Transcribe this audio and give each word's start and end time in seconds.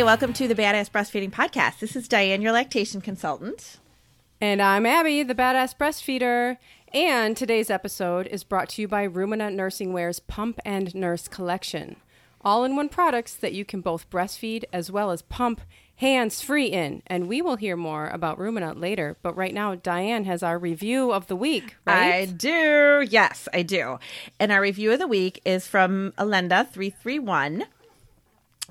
Welcome 0.00 0.32
to 0.32 0.48
the 0.48 0.54
Badass 0.56 0.90
Breastfeeding 0.90 1.30
Podcast. 1.30 1.78
This 1.78 1.94
is 1.94 2.08
Diane, 2.08 2.42
your 2.42 2.52
lactation 2.52 3.00
consultant. 3.00 3.78
And 4.40 4.60
I'm 4.60 4.84
Abby, 4.84 5.22
the 5.22 5.36
Badass 5.36 5.76
Breastfeeder. 5.76 6.56
And 6.92 7.36
today's 7.36 7.70
episode 7.70 8.26
is 8.26 8.42
brought 8.42 8.70
to 8.70 8.82
you 8.82 8.88
by 8.88 9.06
Rumina 9.06 9.54
Nursing 9.54 9.92
Wear's 9.92 10.18
Pump 10.18 10.58
and 10.64 10.92
Nurse 10.94 11.28
Collection. 11.28 11.96
All 12.40 12.64
in 12.64 12.74
one 12.74 12.88
products 12.88 13.34
that 13.34 13.52
you 13.52 13.64
can 13.64 13.82
both 13.82 14.10
breastfeed 14.10 14.64
as 14.72 14.90
well 14.90 15.12
as 15.12 15.22
pump 15.22 15.60
hands 15.96 16.40
free 16.42 16.66
in. 16.66 17.02
And 17.06 17.28
we 17.28 17.40
will 17.40 17.56
hear 17.56 17.76
more 17.76 18.08
about 18.08 18.38
Rumina 18.38 18.78
later. 18.78 19.16
But 19.22 19.36
right 19.36 19.54
now, 19.54 19.76
Diane 19.76 20.24
has 20.24 20.42
our 20.42 20.58
review 20.58 21.12
of 21.12 21.28
the 21.28 21.36
week, 21.36 21.76
right? 21.86 22.22
I 22.22 22.24
do. 22.24 23.06
Yes, 23.08 23.48
I 23.52 23.62
do. 23.62 23.98
And 24.40 24.50
our 24.50 24.62
review 24.62 24.92
of 24.92 24.98
the 24.98 25.06
week 25.06 25.40
is 25.44 25.68
from 25.68 26.14
Alenda331. 26.18 27.66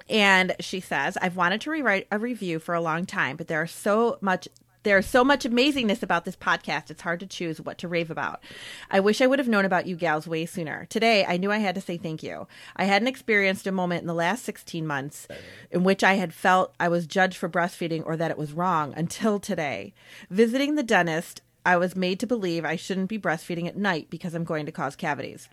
And 0.10 0.56
she 0.60 0.80
says, 0.80 1.18
I've 1.22 1.36
wanted 1.36 1.62
to 1.62 1.72
rewrite 1.72 2.08
a 2.12 2.20
review 2.20 2.60
for 2.60 2.76
a 2.76 2.82
long 2.82 3.06
time, 3.06 3.36
but 3.36 3.48
there 3.48 3.62
are 3.62 3.68
so 3.68 4.18
much 4.22 4.48
there's 4.84 5.06
so 5.06 5.26
much 5.26 5.44
amazingness 5.44 6.02
about 6.02 6.24
this 6.24 6.38
podcast, 6.38 6.90
it's 6.90 7.02
hard 7.02 7.20
to 7.20 7.28
choose 7.28 7.60
what 7.60 7.78
to 7.80 7.88
rave 7.88 8.10
about. 8.10 8.42
I 8.90 9.02
wish 9.02 9.20
I 9.20 9.28
would 9.28 9.40
have 9.40 9.48
known 9.48 9.66
about 9.66 9.88
you 9.88 9.98
gals 9.98 10.26
way 10.26 10.46
sooner. 10.46 10.86
Today, 10.90 11.26
I 11.28 11.36
knew 11.36 11.52
I 11.52 11.58
had 11.58 11.76
to 11.76 11.82
say 11.82 11.98
thank 11.98 12.24
you. 12.24 12.48
I 12.78 12.86
hadn't 12.86 13.10
experienced 13.10 13.68
a 13.68 13.74
moment 13.74 14.02
in 14.02 14.08
the 14.08 14.14
last 14.14 14.46
16 14.46 14.88
months 14.88 15.28
in 15.70 15.84
which 15.84 16.02
I 16.02 16.14
had 16.14 16.34
felt 16.34 16.74
I 16.80 16.88
was 16.88 17.08
judged 17.08 17.36
for 17.36 17.50
breastfeeding 17.50 18.04
or 18.06 18.16
that 18.16 18.32
it 18.32 18.38
was 18.38 18.54
wrong 18.54 18.94
until 18.96 19.38
today. 19.40 19.94
Visiting 20.30 20.76
the 20.76 20.84
dentist, 20.84 21.42
I 21.66 21.76
was 21.76 21.96
made 21.96 22.20
to 22.22 22.28
believe 22.28 22.64
I 22.64 22.78
shouldn't 22.78 23.10
be 23.10 23.20
breastfeeding 23.20 23.68
at 23.68 23.76
night 23.76 24.10
because 24.10 24.34
I'm 24.34 24.46
going 24.46 24.66
to 24.66 24.72
cause 24.72 24.96
cavities. 24.96 25.50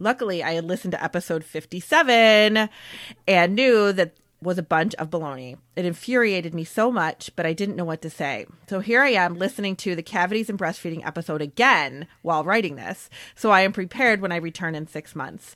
Luckily, 0.00 0.42
I 0.42 0.52
had 0.52 0.64
listened 0.64 0.92
to 0.92 1.04
episode 1.04 1.44
57 1.44 2.70
and 3.28 3.54
knew 3.54 3.92
that 3.92 4.14
was 4.40 4.56
a 4.56 4.62
bunch 4.62 4.94
of 4.94 5.10
baloney. 5.10 5.58
It 5.76 5.84
infuriated 5.84 6.54
me 6.54 6.64
so 6.64 6.90
much, 6.90 7.30
but 7.36 7.44
I 7.44 7.52
didn't 7.52 7.76
know 7.76 7.84
what 7.84 8.00
to 8.00 8.08
say. 8.08 8.46
So 8.66 8.80
here 8.80 9.02
I 9.02 9.10
am 9.10 9.38
listening 9.38 9.76
to 9.76 9.94
the 9.94 10.02
cavities 10.02 10.48
and 10.48 10.58
breastfeeding 10.58 11.06
episode 11.06 11.42
again 11.42 12.06
while 12.22 12.44
writing 12.44 12.76
this, 12.76 13.10
so 13.34 13.50
I 13.50 13.60
am 13.60 13.74
prepared 13.74 14.22
when 14.22 14.32
I 14.32 14.36
return 14.36 14.74
in 14.74 14.86
six 14.86 15.14
months. 15.14 15.54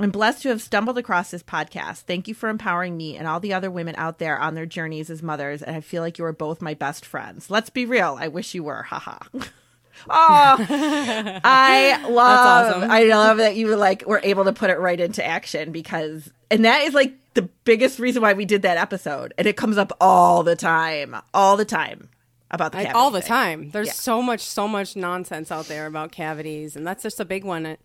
I'm 0.00 0.10
blessed 0.10 0.42
to 0.42 0.48
have 0.48 0.62
stumbled 0.62 0.96
across 0.96 1.30
this 1.30 1.42
podcast. 1.42 1.98
Thank 1.98 2.26
you 2.26 2.32
for 2.32 2.48
empowering 2.48 2.96
me 2.96 3.18
and 3.18 3.28
all 3.28 3.38
the 3.38 3.52
other 3.52 3.70
women 3.70 3.94
out 3.98 4.18
there 4.18 4.38
on 4.38 4.54
their 4.54 4.64
journeys 4.64 5.10
as 5.10 5.22
mothers, 5.22 5.62
and 5.62 5.76
I 5.76 5.82
feel 5.82 6.02
like 6.02 6.16
you 6.16 6.24
are 6.24 6.32
both 6.32 6.62
my 6.62 6.72
best 6.72 7.04
friends. 7.04 7.50
Let's 7.50 7.68
be 7.68 7.84
real. 7.84 8.16
I 8.18 8.28
wish 8.28 8.54
you 8.54 8.64
were. 8.64 8.84
Haha. 8.84 9.18
Oh, 10.08 10.66
I 11.44 12.02
love. 12.08 12.74
awesome. 12.76 12.90
I 12.90 13.04
love 13.04 13.38
that 13.38 13.56
you 13.56 13.74
like 13.76 14.06
were 14.06 14.20
able 14.22 14.44
to 14.44 14.52
put 14.52 14.70
it 14.70 14.78
right 14.78 14.98
into 14.98 15.24
action 15.24 15.72
because, 15.72 16.30
and 16.50 16.64
that 16.64 16.82
is 16.82 16.94
like 16.94 17.14
the 17.34 17.42
biggest 17.64 17.98
reason 17.98 18.22
why 18.22 18.32
we 18.32 18.44
did 18.44 18.62
that 18.62 18.76
episode, 18.76 19.34
and 19.38 19.46
it 19.46 19.56
comes 19.56 19.78
up 19.78 19.92
all 20.00 20.42
the 20.42 20.56
time, 20.56 21.16
all 21.32 21.56
the 21.56 21.64
time 21.64 22.08
about 22.50 22.72
the 22.72 22.92
all 22.94 23.10
the 23.10 23.20
thing. 23.20 23.28
time. 23.28 23.70
There's 23.70 23.88
Yeah. 23.88 23.92
so 23.94 24.22
much, 24.22 24.40
so 24.40 24.68
much 24.68 24.94
nonsense 24.96 25.50
out 25.50 25.66
there 25.66 25.86
about 25.86 26.12
cavities, 26.12 26.76
and 26.76 26.86
that's 26.86 27.02
just 27.02 27.18
a 27.20 27.24
big 27.24 27.44
one. 27.44 27.66
It- 27.66 27.80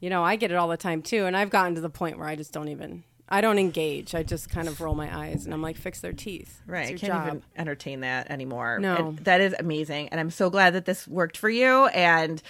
You 0.00 0.10
know, 0.10 0.22
I 0.24 0.36
get 0.36 0.50
it 0.52 0.54
all 0.56 0.68
the 0.68 0.76
time 0.76 1.02
too, 1.02 1.26
and 1.26 1.36
I've 1.36 1.50
gotten 1.50 1.74
to 1.74 1.80
the 1.80 1.90
point 1.90 2.18
where 2.18 2.28
I 2.28 2.36
just 2.36 2.52
don't 2.52 2.68
even. 2.68 3.02
I 3.28 3.40
don't 3.40 3.58
engage. 3.58 4.14
I 4.14 4.22
just 4.22 4.48
kind 4.48 4.68
of 4.68 4.80
roll 4.80 4.94
my 4.94 5.14
eyes, 5.14 5.44
and 5.44 5.52
I'm 5.52 5.62
like, 5.62 5.76
fix 5.76 6.00
their 6.00 6.12
teeth. 6.12 6.62
Right, 6.66 6.86
I 6.86 6.88
can't 6.90 7.12
job. 7.12 7.26
even 7.26 7.42
entertain 7.56 8.00
that 8.00 8.30
anymore. 8.30 8.78
No. 8.78 9.16
That 9.22 9.40
is 9.40 9.54
amazing, 9.58 10.08
and 10.08 10.20
I'm 10.20 10.30
so 10.30 10.48
glad 10.50 10.74
that 10.74 10.86
this 10.86 11.06
worked 11.06 11.36
for 11.36 11.50
you, 11.50 11.86
and 11.86 12.42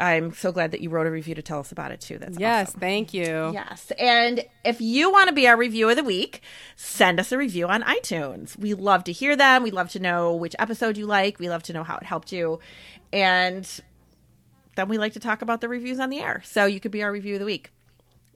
I'm 0.00 0.32
so 0.32 0.50
glad 0.50 0.70
that 0.70 0.80
you 0.80 0.88
wrote 0.88 1.06
a 1.06 1.10
review 1.10 1.34
to 1.34 1.42
tell 1.42 1.60
us 1.60 1.72
about 1.72 1.92
it 1.92 2.00
too. 2.00 2.18
That's 2.18 2.32
awesome. 2.32 2.40
Yes, 2.40 2.68
awesome. 2.68 2.80
thank 2.80 3.14
you. 3.14 3.52
Yes. 3.52 3.92
And 3.98 4.44
if 4.64 4.80
you 4.80 5.12
want 5.12 5.28
to 5.28 5.34
be 5.34 5.46
our 5.46 5.56
review 5.56 5.90
of 5.90 5.96
the 5.96 6.04
week, 6.04 6.42
send 6.74 7.20
us 7.20 7.32
a 7.32 7.38
review 7.38 7.66
on 7.68 7.82
iTunes. 7.82 8.58
We 8.58 8.72
love 8.72 9.04
to 9.04 9.12
hear 9.12 9.36
them. 9.36 9.62
We 9.62 9.70
love 9.70 9.90
to 9.90 10.00
know 10.00 10.34
which 10.34 10.56
episode 10.58 10.96
you 10.96 11.06
like. 11.06 11.38
We 11.38 11.50
love 11.50 11.62
to 11.64 11.74
know 11.74 11.84
how 11.84 11.98
it 11.98 12.04
helped 12.04 12.32
you. 12.32 12.60
And 13.12 13.68
then 14.76 14.88
we 14.88 14.96
like 14.96 15.12
to 15.14 15.20
talk 15.20 15.42
about 15.42 15.60
the 15.60 15.68
reviews 15.68 16.00
on 16.00 16.08
the 16.08 16.20
air. 16.20 16.42
So 16.46 16.64
you 16.64 16.80
could 16.80 16.92
be 16.92 17.02
our 17.02 17.12
review 17.12 17.34
of 17.34 17.40
the 17.40 17.46
week. 17.46 17.70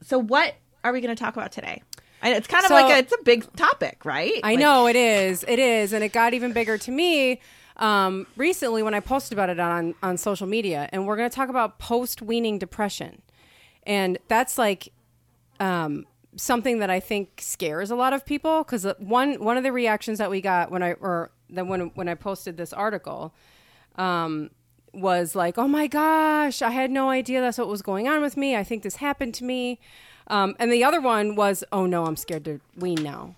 So 0.02 0.18
what 0.18 0.54
are 0.84 0.92
we 0.92 1.00
going 1.00 1.14
to 1.14 1.20
talk 1.20 1.34
about 1.36 1.50
today? 1.50 1.82
And 2.22 2.32
it's 2.34 2.46
kind 2.46 2.64
of 2.64 2.68
So- 2.68 2.74
like 2.74 2.94
a, 2.94 2.98
it's 2.98 3.12
a 3.12 3.22
big 3.24 3.50
topic, 3.56 4.04
right? 4.04 4.38
I 4.44 4.50
Like- 4.52 4.58
know 4.60 4.86
it 4.86 4.96
is. 4.96 5.44
It 5.48 5.58
is, 5.58 5.92
and 5.92 6.04
it 6.04 6.12
got 6.12 6.32
even 6.34 6.52
bigger 6.52 6.78
to 6.78 6.90
me 6.92 7.40
um, 7.76 8.26
recently 8.36 8.82
when 8.84 8.94
I 8.94 9.00
posted 9.00 9.36
about 9.36 9.50
it 9.50 9.58
on 9.58 9.94
on 10.02 10.16
social 10.16 10.46
media. 10.46 10.88
And 10.92 11.06
we're 11.06 11.16
going 11.16 11.28
to 11.28 11.34
talk 11.34 11.48
about 11.48 11.78
post 11.80 12.22
weaning 12.22 12.58
depression, 12.58 13.20
and 13.84 14.18
that's 14.28 14.56
like 14.58 14.90
um, 15.60 16.06
something 16.36 16.78
that 16.78 16.90
I 16.90 17.00
think 17.00 17.40
scares 17.40 17.90
a 17.90 17.96
lot 17.96 18.12
of 18.12 18.24
people 18.24 18.62
because 18.62 18.86
one 18.98 19.34
one 19.42 19.56
of 19.56 19.62
the 19.64 19.72
reactions 19.72 20.18
that 20.18 20.30
we 20.30 20.40
got 20.40 20.70
when 20.70 20.82
I 20.82 20.92
or 20.94 21.30
then 21.50 21.68
when 21.68 21.80
when 21.94 22.08
I 22.08 22.14
posted 22.14 22.56
this 22.56 22.72
article. 22.72 23.34
Um, 23.96 24.50
was 24.96 25.34
like, 25.34 25.58
oh 25.58 25.66
my 25.66 25.88
gosh, 25.88 26.62
I 26.62 26.70
had 26.70 26.88
no 26.88 27.10
idea 27.10 27.40
that's 27.40 27.58
what 27.58 27.66
was 27.66 27.82
going 27.82 28.06
on 28.06 28.22
with 28.22 28.36
me. 28.36 28.54
I 28.54 28.62
think 28.62 28.84
this 28.84 28.96
happened 28.96 29.34
to 29.34 29.44
me. 29.44 29.80
Um, 30.28 30.56
and 30.58 30.72
the 30.72 30.84
other 30.84 31.00
one 31.00 31.36
was, 31.36 31.64
oh 31.72 31.86
no, 31.86 32.06
I'm 32.06 32.16
scared 32.16 32.44
to 32.46 32.60
wean 32.76 33.02
now. 33.02 33.34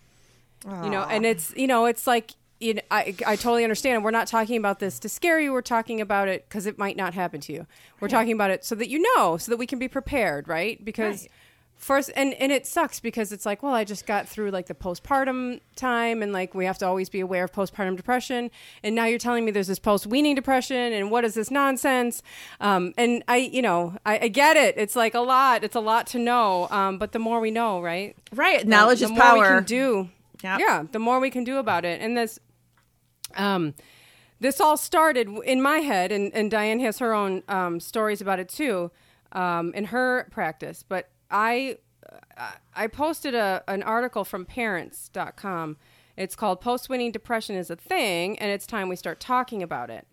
You 0.64 0.90
know 0.90 1.02
and 1.02 1.24
it's 1.24 1.54
you 1.56 1.68
know 1.68 1.84
it's 1.84 2.06
like 2.08 2.32
you 2.58 2.74
know, 2.74 2.80
I, 2.90 3.14
I 3.26 3.36
totally 3.36 3.62
understand. 3.62 4.02
We're 4.02 4.10
not 4.10 4.26
talking 4.26 4.56
about 4.56 4.78
this 4.80 4.98
to 5.00 5.08
scare 5.08 5.38
you. 5.38 5.52
We're 5.52 5.60
talking 5.62 6.00
about 6.00 6.26
it 6.26 6.46
because 6.48 6.66
it 6.66 6.78
might 6.78 6.96
not 6.96 7.14
happen 7.14 7.40
to 7.42 7.52
you. 7.52 7.66
We're 8.00 8.08
talking 8.08 8.32
about 8.32 8.50
it 8.50 8.64
so 8.64 8.74
that 8.76 8.88
you 8.88 8.98
know 8.98 9.36
so 9.36 9.52
that 9.52 9.58
we 9.58 9.66
can 9.66 9.78
be 9.78 9.88
prepared 9.88 10.48
right? 10.48 10.82
Because 10.84 11.22
Right. 11.22 11.30
First 11.76 12.10
and 12.16 12.34
and 12.34 12.50
it 12.50 12.66
sucks 12.66 13.00
because 13.00 13.32
it's 13.32 13.44
like 13.44 13.62
well 13.62 13.74
i 13.74 13.84
just 13.84 14.06
got 14.06 14.26
through 14.28 14.50
like 14.50 14.66
the 14.66 14.74
postpartum 14.74 15.60
time 15.76 16.22
and 16.22 16.32
like 16.32 16.54
we 16.54 16.64
have 16.64 16.78
to 16.78 16.86
always 16.86 17.08
be 17.08 17.20
aware 17.20 17.44
of 17.44 17.52
postpartum 17.52 17.96
depression. 17.96 18.50
And 18.82 18.94
now 18.94 19.04
you're 19.04 19.18
telling 19.18 19.44
me 19.44 19.50
there's 19.50 19.66
this 19.66 19.78
post 19.78 20.06
weaning 20.06 20.34
depression 20.34 20.92
and 20.92 21.10
what 21.10 21.24
is 21.24 21.34
this 21.34 21.50
nonsense? 21.50 22.22
Um, 22.60 22.94
and 22.96 23.22
i 23.28 23.36
you 23.36 23.62
know 23.62 23.96
I, 24.04 24.18
I 24.20 24.28
get 24.28 24.56
it. 24.56 24.74
It's 24.76 24.96
like 24.96 25.14
a 25.14 25.20
lot. 25.20 25.62
It's 25.62 25.76
a 25.76 25.80
lot 25.80 26.06
to 26.08 26.18
know. 26.18 26.68
Um, 26.70 26.98
but 26.98 27.12
the 27.12 27.18
more 27.18 27.40
we 27.40 27.50
know 27.50 27.80
right? 27.80 28.16
Right. 28.32 28.66
Knowledge 28.66 29.00
the 29.00 29.06
is 29.06 29.10
more 29.10 29.20
power. 29.20 29.38
we 29.38 29.56
can 29.56 29.64
do. 29.64 30.10
Yep. 30.42 30.60
yeah. 30.60 30.84
The 30.90 30.98
more 30.98 31.20
we 31.20 31.30
can 31.30 31.44
do 31.44 31.58
about 31.58 31.84
it. 31.84 32.00
And 32.00 32.16
this 32.16 32.38
um 33.36 33.74
this 34.40 34.60
all 34.60 34.76
started 34.76 35.28
in 35.44 35.62
my 35.62 35.78
head 35.78 36.12
and, 36.12 36.32
and 36.34 36.50
diane 36.50 36.80
has 36.80 36.98
her 36.98 37.14
own 37.14 37.42
um, 37.48 37.80
stories 37.80 38.20
about 38.20 38.38
it 38.38 38.48
too 38.48 38.90
um, 39.32 39.72
in 39.74 39.86
her 39.86 40.28
practice. 40.30 40.84
But 40.86 41.10
i 41.30 41.76
i 42.74 42.86
posted 42.86 43.34
a, 43.34 43.62
an 43.66 43.82
article 43.82 44.24
from 44.24 44.44
parents.com 44.44 45.76
it's 46.16 46.34
called 46.34 46.60
post 46.60 46.88
weaning 46.88 47.12
depression 47.12 47.56
is 47.56 47.70
a 47.70 47.76
thing 47.76 48.38
and 48.38 48.50
it's 48.50 48.66
time 48.66 48.88
we 48.88 48.96
start 48.96 49.20
talking 49.20 49.62
about 49.62 49.90
it. 49.90 50.06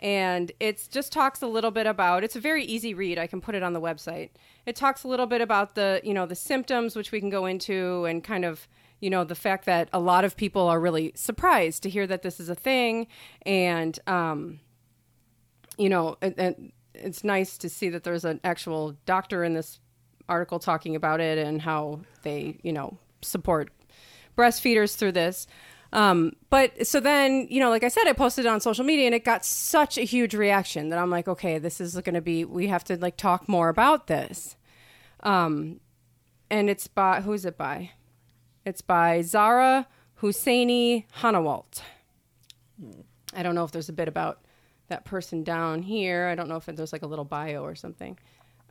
And 0.00 0.52
it 0.60 0.88
just 0.92 1.10
talks 1.10 1.42
a 1.42 1.48
little 1.48 1.72
bit 1.72 1.86
about 1.86 2.22
it's 2.22 2.36
a 2.36 2.40
very 2.40 2.64
easy 2.64 2.94
read 2.94 3.18
i 3.18 3.26
can 3.26 3.40
put 3.40 3.54
it 3.54 3.62
on 3.62 3.72
the 3.72 3.80
website. 3.80 4.30
It 4.66 4.76
talks 4.76 5.02
a 5.04 5.08
little 5.08 5.26
bit 5.26 5.40
about 5.40 5.74
the 5.74 6.00
you 6.04 6.14
know 6.14 6.26
the 6.26 6.36
symptoms 6.36 6.94
which 6.94 7.10
we 7.12 7.20
can 7.20 7.30
go 7.30 7.46
into 7.46 8.04
and 8.04 8.22
kind 8.22 8.44
of 8.44 8.68
you 9.00 9.10
know 9.10 9.24
the 9.24 9.34
fact 9.34 9.64
that 9.66 9.88
a 9.92 9.98
lot 9.98 10.24
of 10.24 10.36
people 10.36 10.68
are 10.68 10.78
really 10.78 11.12
surprised 11.14 11.82
to 11.84 11.90
hear 11.90 12.06
that 12.06 12.22
this 12.22 12.38
is 12.38 12.48
a 12.48 12.54
thing. 12.54 13.06
And 13.42 13.98
um 14.06 14.60
you 15.78 15.88
know 15.88 16.16
and, 16.20 16.34
and 16.38 16.72
it's 16.94 17.24
nice 17.24 17.56
to 17.58 17.68
see 17.68 17.88
that 17.88 18.04
there's 18.04 18.24
an 18.24 18.40
actual 18.44 18.96
doctor 19.06 19.42
in 19.42 19.54
this 19.54 19.80
article 20.28 20.58
talking 20.58 20.94
about 20.96 21.20
it 21.20 21.38
and 21.38 21.62
how 21.62 22.00
they 22.22 22.58
you 22.62 22.72
know 22.72 22.98
support 23.22 23.70
breastfeeders 24.36 24.96
through 24.96 25.12
this. 25.12 25.46
Um, 25.92 26.32
but 26.50 26.86
so 26.86 27.00
then, 27.00 27.46
you 27.48 27.60
know, 27.60 27.70
like 27.70 27.82
I 27.82 27.88
said, 27.88 28.06
I 28.06 28.12
posted 28.12 28.44
it 28.44 28.48
on 28.48 28.60
social 28.60 28.84
media 28.84 29.06
and 29.06 29.14
it 29.14 29.24
got 29.24 29.44
such 29.44 29.96
a 29.96 30.02
huge 30.02 30.34
reaction 30.34 30.90
that 30.90 30.98
I'm 30.98 31.10
like, 31.10 31.28
okay, 31.28 31.58
this 31.58 31.80
is 31.80 31.94
going 31.94 32.14
to 32.14 32.20
be, 32.20 32.44
we 32.44 32.68
have 32.68 32.84
to 32.84 32.96
like 32.96 33.16
talk 33.16 33.48
more 33.48 33.68
about 33.68 34.06
this. 34.06 34.56
Um, 35.22 35.80
and 36.50 36.68
it's 36.68 36.86
by, 36.86 37.22
who's 37.22 37.44
it 37.44 37.56
by? 37.56 37.92
It's 38.66 38.82
by 38.82 39.22
Zara 39.22 39.86
Husseini 40.20 41.04
Hanawalt. 41.20 41.80
I 43.34 43.42
don't 43.42 43.54
know 43.54 43.64
if 43.64 43.70
there's 43.70 43.88
a 43.88 43.94
bit 43.94 44.08
about 44.08 44.44
that 44.88 45.04
person 45.04 45.42
down 45.42 45.82
here. 45.82 46.28
I 46.28 46.34
don't 46.34 46.48
know 46.48 46.56
if 46.56 46.66
there's 46.66 46.92
like 46.92 47.02
a 47.02 47.06
little 47.06 47.24
bio 47.24 47.62
or 47.62 47.74
something. 47.74 48.18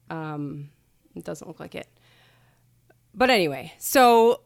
Um, 0.10 0.70
it 1.20 1.26
doesn't 1.26 1.48
look 1.48 1.60
like 1.60 1.76
it. 1.76 1.88
But 3.14 3.30
anyway, 3.30 3.74
so 3.80 4.42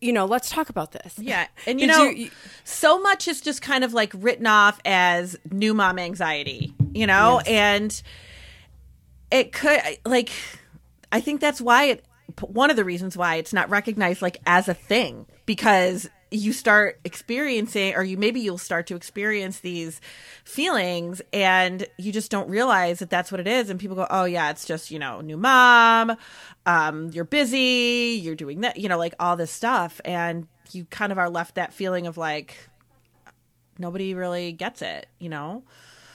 you 0.00 0.12
know, 0.12 0.26
let's 0.26 0.48
talk 0.48 0.68
about 0.68 0.92
this. 0.92 1.18
Yeah. 1.18 1.48
And 1.66 1.80
you 1.80 1.88
know, 1.88 2.04
you- 2.04 2.30
so 2.62 3.00
much 3.00 3.26
is 3.26 3.40
just 3.40 3.62
kind 3.62 3.82
of 3.82 3.92
like 3.92 4.12
written 4.14 4.46
off 4.46 4.78
as 4.84 5.36
new 5.50 5.74
mom 5.74 5.98
anxiety, 5.98 6.72
you 6.94 7.04
know? 7.06 7.40
And 7.46 8.00
it 9.32 9.52
could, 9.52 9.80
like, 10.04 10.30
I 11.10 11.20
think 11.20 11.40
that's 11.40 11.60
why 11.60 11.84
it, 11.86 12.04
one 12.40 12.70
of 12.70 12.76
the 12.76 12.84
reasons 12.84 13.16
why 13.16 13.36
it's 13.36 13.52
not 13.52 13.70
recognized 13.70 14.22
like 14.22 14.36
as 14.46 14.68
a 14.68 14.74
thing 14.74 15.26
because 15.46 16.08
you 16.30 16.52
start 16.52 17.00
experiencing 17.04 17.94
or 17.94 18.02
you 18.04 18.16
maybe 18.16 18.40
you'll 18.40 18.58
start 18.58 18.86
to 18.88 18.96
experience 18.96 19.60
these 19.60 20.00
feelings 20.44 21.22
and 21.32 21.86
you 21.96 22.12
just 22.12 22.30
don't 22.30 22.48
realize 22.48 22.98
that 22.98 23.10
that's 23.10 23.32
what 23.32 23.40
it 23.40 23.46
is. 23.46 23.70
And 23.70 23.80
people 23.80 23.96
go 23.96 24.06
oh 24.10 24.24
yeah 24.24 24.50
it's 24.50 24.64
just 24.64 24.90
you 24.90 24.98
know 24.98 25.20
new 25.20 25.36
mom 25.36 26.16
um 26.66 27.10
you're 27.10 27.24
busy 27.24 28.20
you're 28.22 28.34
doing 28.34 28.60
that 28.60 28.76
you 28.78 28.88
know 28.88 28.98
like 28.98 29.14
all 29.18 29.36
this 29.36 29.50
stuff. 29.50 30.00
And 30.04 30.46
you 30.72 30.84
kind 30.84 31.12
of 31.12 31.18
are 31.18 31.30
left 31.30 31.54
that 31.54 31.72
feeling 31.72 32.06
of 32.06 32.16
like 32.18 32.56
nobody 33.78 34.14
really 34.14 34.52
gets 34.52 34.82
it 34.82 35.06
you 35.18 35.28
know? 35.28 35.62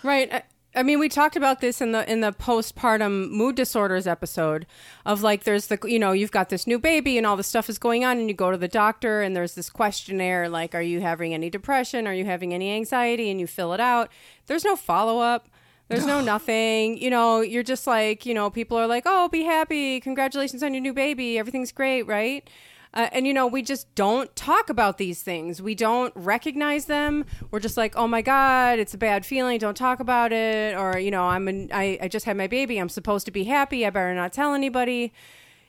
Right. 0.03 0.43
I, 0.75 0.83
mean, 0.83 0.99
we 0.99 1.09
talked 1.09 1.35
about 1.35 1.61
this 1.61 1.81
in 1.81 1.91
the 1.91 2.09
in 2.11 2.21
the 2.21 2.31
postpartum 2.31 3.29
mood 3.29 3.55
disorders 3.55 4.07
episode 4.07 4.65
of 5.05 5.21
like 5.21 5.43
there's 5.43 5.67
the 5.67 5.79
you 5.85 5.99
know 5.99 6.11
you've 6.11 6.31
got 6.31 6.49
this 6.49 6.65
new 6.65 6.79
baby 6.79 7.17
and 7.17 7.27
all 7.27 7.37
the 7.37 7.43
stuff 7.43 7.69
is 7.69 7.77
going 7.77 8.03
on 8.03 8.17
and 8.17 8.27
you 8.27 8.35
go 8.35 8.51
to 8.51 8.57
the 8.57 8.67
doctor 8.67 9.21
and 9.21 9.35
there's 9.35 9.55
this 9.55 9.69
questionnaire 9.69 10.49
like 10.49 10.73
are 10.75 10.81
you 10.81 11.01
having 11.01 11.33
any 11.33 11.49
depression? 11.49 12.07
Are 12.07 12.13
you 12.13 12.25
having 12.25 12.53
any 12.53 12.73
anxiety? 12.73 13.29
And 13.29 13.39
you 13.39 13.47
fill 13.47 13.73
it 13.73 13.79
out. 13.79 14.09
There's 14.47 14.63
no 14.63 14.75
follow 14.75 15.19
up 15.19 15.49
there's 15.89 16.05
no. 16.05 16.21
nothing. 16.21 16.97
You 16.97 17.09
know 17.09 17.41
you're 17.41 17.63
just 17.63 17.85
like 17.87 18.25
you 18.25 18.33
know 18.33 18.49
people 18.49 18.77
are 18.77 18.87
like 18.87 19.03
oh 19.05 19.29
be 19.29 19.43
happy. 19.43 19.99
Congratulations 19.99 20.63
on 20.63 20.73
your 20.73 20.81
new 20.81 20.93
baby. 20.93 21.37
Everything's 21.37 21.71
great 21.71 22.03
right 22.03 22.49
uh, 22.93 23.09
and 23.11 23.25
you 23.25 23.33
know, 23.33 23.47
we 23.47 23.61
just 23.61 23.93
don't 23.95 24.33
talk 24.35 24.69
about 24.69 24.97
these 24.97 25.21
things. 25.21 25.61
We 25.61 25.73
don't 25.73 26.13
recognize 26.15 26.85
them. 26.85 27.25
We're 27.49 27.59
just 27.59 27.77
like, 27.77 27.95
oh 27.95 28.07
my 28.07 28.21
god, 28.21 28.79
it's 28.79 28.93
a 28.93 28.97
bad 28.97 29.25
feeling. 29.25 29.57
Don't 29.59 29.75
talk 29.77 29.99
about 29.99 30.31
it. 30.31 30.75
Or 30.77 30.99
you 30.99 31.11
know, 31.11 31.23
I'm 31.23 31.47
an, 31.47 31.69
I, 31.73 31.97
I 32.01 32.07
just 32.07 32.25
had 32.25 32.37
my 32.37 32.47
baby. 32.47 32.77
I'm 32.77 32.89
supposed 32.89 33.25
to 33.25 33.31
be 33.31 33.45
happy. 33.45 33.85
I 33.85 33.89
better 33.89 34.13
not 34.13 34.31
tell 34.33 34.53
anybody. 34.53 35.11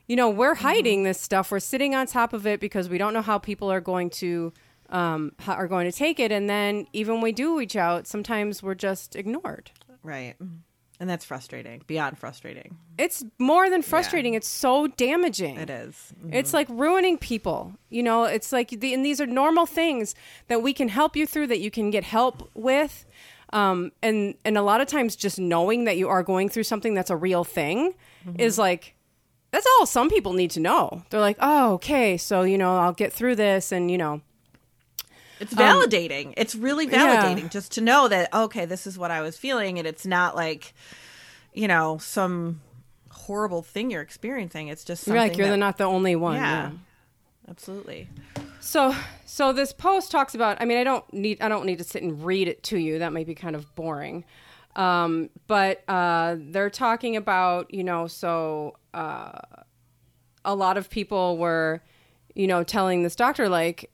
You 0.06 0.17
know, 0.17 0.29
we're 0.29 0.56
hiding 0.56 1.05
this 1.05 1.19
stuff. 1.19 1.50
We're 1.50 1.61
sitting 1.61 1.94
on 1.94 2.06
top 2.06 2.35
of 2.35 2.47
it 2.47 2.61
because 2.61 2.91
we 2.91 2.99
don't 2.99 3.15
know 3.15 3.23
how 3.23 3.38
people 3.38 3.73
are 3.73 3.81
going 3.81 4.11
to 4.11 4.53
um, 4.91 5.32
are 5.49 5.67
going 5.67 5.91
to 5.91 5.97
take 5.97 6.20
it. 6.20 6.31
And 6.31 6.49
then 6.49 6.87
even 6.93 7.15
when 7.15 7.23
we 7.23 7.32
do 7.32 7.59
reach 7.59 7.75
out, 7.75 8.06
sometimes 8.06 8.62
we're 8.62 8.75
just 8.75 9.17
ignored. 9.17 9.70
right 10.03 10.37
and 11.05 11.11
that's 11.11 11.27
frustrating 11.27 11.83
beyond 11.87 12.19
frustrating 12.19 12.79
It's 12.97 13.23
more 13.39 13.69
than 13.69 13.83
frustrating. 13.83 14.33
It's 14.33 14.49
so 14.49 14.87
damaging. 14.87 15.59
it 15.59 15.69
is 15.69 16.15
It's 16.33 16.55
like 16.55 16.67
ruining 16.71 17.19
people. 17.19 17.75
You 17.91 18.03
know, 18.03 18.25
it's 18.25 18.53
like 18.53 18.71
the, 18.71 18.95
and 18.95 19.05
these 19.05 19.21
are 19.21 19.27
normal 19.27 19.67
things 19.67 20.15
that 20.49 20.62
we 20.62 20.73
can 20.73 20.89
help 20.89 21.15
you 21.15 21.27
through, 21.27 21.49
that 21.49 21.61
you 21.61 21.71
can 21.71 21.91
get 21.91 22.05
help 22.05 22.49
with. 22.55 23.05
Um, 23.53 23.93
and 24.03 24.35
and 24.47 24.56
a 24.56 24.62
lot 24.62 24.81
of 24.81 24.89
times, 24.89 25.15
just 25.15 25.39
knowing 25.39 25.85
that 25.85 25.99
you 25.99 26.09
are 26.09 26.23
going 26.23 26.49
through 26.49 26.65
something 26.65 26.95
that's 26.95 27.11
a 27.11 27.17
real 27.17 27.45
thing 27.45 27.93
is 28.39 28.59
like 28.59 28.95
that's 29.51 29.67
all 29.79 29.85
some 29.85 30.09
people 30.09 30.33
need 30.33 30.53
to 30.53 30.61
know. 30.61 31.03
They're 31.11 31.21
like, 31.21 31.37
oh, 31.41 31.75
okay, 31.75 32.17
so 32.17 32.45
you 32.45 32.56
know, 32.56 32.79
I'll 32.79 32.95
get 32.95 33.12
through 33.12 33.37
this, 33.37 33.73
and 33.73 33.91
you 33.91 33.99
know, 33.99 34.23
It's 35.40 35.52
validating. 35.54 36.34
it's 36.36 36.54
really 36.54 36.86
validating 36.86 37.50
just 37.50 37.72
to 37.72 37.81
know 37.81 38.08
that 38.08 38.32
okay, 38.32 38.64
this 38.64 38.86
is 38.86 38.98
what 38.98 39.10
I 39.10 39.20
was 39.20 39.36
feeling, 39.36 39.78
and 39.78 39.86
it's 39.86 40.06
not 40.06 40.36
like, 40.36 40.75
you 41.52 41.69
know, 41.69 41.98
some 41.98 42.60
horrible 43.10 43.62
thing 43.62 43.90
you're 43.90 44.02
experiencing. 44.02 44.69
It's 44.69 44.84
just 44.84 45.06
you're 45.06 45.16
like 45.16 45.36
you're 45.36 45.46
that- 45.46 45.52
the, 45.52 45.56
not 45.56 45.78
the 45.78 45.84
only 45.84 46.16
one. 46.16 46.36
yeah, 46.36 46.70
yeah. 46.70 46.70
absolutely. 47.48 48.08
So 48.60 48.94
so 49.26 49.52
this 49.52 49.72
post 49.72 50.10
talks 50.10 50.34
about 50.34 50.60
I 50.60 50.64
mean 50.64 50.78
I 50.78 50.84
don't 50.84 51.10
need 51.12 51.42
I 51.42 51.48
don't 51.48 51.66
need 51.66 51.78
to 51.78 51.84
sit 51.84 52.02
and 52.02 52.25
read 52.25 52.48
it 52.48 52.62
to 52.64 52.78
you 52.78 53.00
that 53.00 53.12
might 53.12 53.26
be 53.26 53.34
kind 53.34 53.56
of 53.56 53.75
boring. 53.75 54.25
Um, 54.76 55.31
but 55.46 55.84
uh, 55.88 56.36
they're 56.38 56.70
talking 56.70 57.16
about 57.16 57.72
you 57.72 57.84
know 57.84 58.06
so 58.06 58.76
uh, 58.92 59.38
a 60.44 60.54
lot 60.54 60.76
of 60.76 60.90
people 60.90 61.36
were 61.38 61.82
you 62.34 62.46
know 62.46 62.64
telling 62.64 63.02
this 63.02 63.14
doctor 63.16 63.48
like 63.48 63.90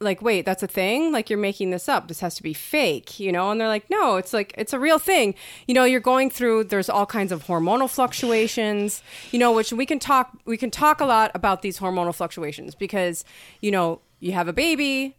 like 0.00 0.22
wait 0.22 0.44
that's 0.44 0.62
a 0.62 0.66
thing? 0.66 1.12
Like 1.12 1.28
you're 1.28 1.38
making 1.38 1.70
this 1.70 1.88
up. 1.88 2.08
This 2.08 2.20
has 2.20 2.34
to 2.36 2.42
be 2.42 2.54
fake 2.54 3.20
you 3.20 3.32
know? 3.32 3.50
And 3.50 3.60
they're 3.60 3.68
like 3.68 3.88
no 3.90 4.16
it's 4.16 4.32
like 4.32 4.54
it's 4.56 4.72
a 4.72 4.78
real 4.78 4.98
thing. 4.98 5.34
You 5.66 5.74
know 5.74 5.84
you're 5.84 6.00
going 6.00 6.30
through 6.30 6.64
there's 6.64 6.88
all 6.88 7.06
kinds 7.06 7.32
of 7.32 7.44
hormonal 7.44 7.88
fluctuations 7.88 9.02
you 9.30 9.38
know 9.38 9.52
which 9.52 9.72
we 9.72 9.86
can 9.86 9.98
talk 9.98 10.36
we 10.44 10.56
can 10.56 10.70
talk 10.70 11.00
a 11.00 11.06
lot 11.06 11.30
about 11.34 11.62
these 11.62 11.78
hormonal 11.78 12.14
fluctuations 12.14 12.74
because 12.74 13.24
you 13.60 13.70
know 13.70 14.00
you 14.20 14.32
have 14.32 14.48
a 14.48 14.52
baby 14.52 15.16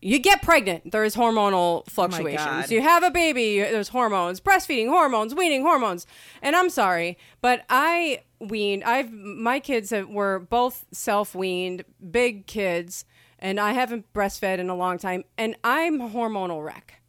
you 0.00 0.18
get 0.18 0.42
pregnant 0.42 0.90
there's 0.90 1.14
hormonal 1.14 1.88
fluctuations. 1.88 2.44
God. 2.44 2.70
you 2.70 2.82
have 2.82 3.02
a 3.02 3.10
baby 3.10 3.60
there's 3.60 3.88
hormones 3.88 4.40
breastfeeding 4.40 4.88
hormones 4.88 5.34
weaning 5.34 5.62
hormones. 5.62 6.06
And 6.42 6.56
i'm 6.56 6.70
sorry 6.70 7.16
but 7.40 7.64
i 7.70 8.22
weaned 8.40 8.82
i've 8.84 9.12
my 9.12 9.60
kids 9.60 9.90
have, 9.90 10.08
were 10.08 10.40
both 10.40 10.86
self-weaned 10.92 11.84
big 12.10 12.46
kids 12.46 13.04
and 13.42 13.60
i 13.60 13.72
haven't 13.72 14.10
breastfed 14.14 14.58
in 14.58 14.70
a 14.70 14.74
long 14.74 14.96
time 14.96 15.24
and 15.36 15.54
i'm 15.62 16.00
a 16.00 16.08
hormonal 16.08 16.64
wreck. 16.64 17.02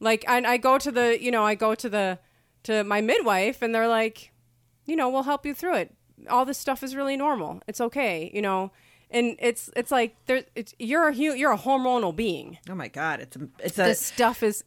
Like 0.00 0.24
I, 0.28 0.42
I 0.42 0.56
go 0.58 0.76
to 0.78 0.92
the 0.92 1.18
you 1.22 1.30
know 1.30 1.44
i 1.44 1.54
go 1.54 1.74
to 1.74 1.88
the 1.88 2.18
to 2.64 2.84
my 2.84 3.00
midwife 3.00 3.62
and 3.62 3.74
they're 3.74 3.88
like 3.88 4.32
you 4.84 4.96
know 4.96 5.08
we'll 5.08 5.22
help 5.22 5.46
you 5.46 5.54
through 5.54 5.76
it. 5.76 5.94
All 6.28 6.44
this 6.44 6.58
stuff 6.58 6.82
is 6.82 6.94
really 6.94 7.16
normal. 7.16 7.62
It's 7.66 7.80
okay 7.80 8.30
you 8.34 8.42
know. 8.42 8.70
And 9.10 9.36
it's 9.38 9.70
it's 9.74 9.90
like 9.90 10.16
there 10.26 10.44
it's 10.54 10.74
you're 10.78 11.08
a 11.08 11.14
you're 11.14 11.52
a 11.52 11.58
hormonal 11.58 12.14
being. 12.14 12.58
Oh 12.68 12.74
my 12.74 12.88
god, 12.88 13.20
it's 13.20 13.36
a, 13.36 13.48
it's 13.58 13.78
a 13.78 13.84
this 13.84 14.00
stuff 14.00 14.42
is 14.42 14.64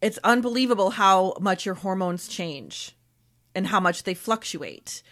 it's 0.00 0.18
unbelievable 0.24 0.90
how 0.90 1.34
much 1.40 1.64
your 1.64 1.76
hormones 1.76 2.26
change 2.26 2.96
and 3.54 3.68
how 3.68 3.78
much 3.78 4.02
they 4.02 4.14
fluctuate. 4.14 5.02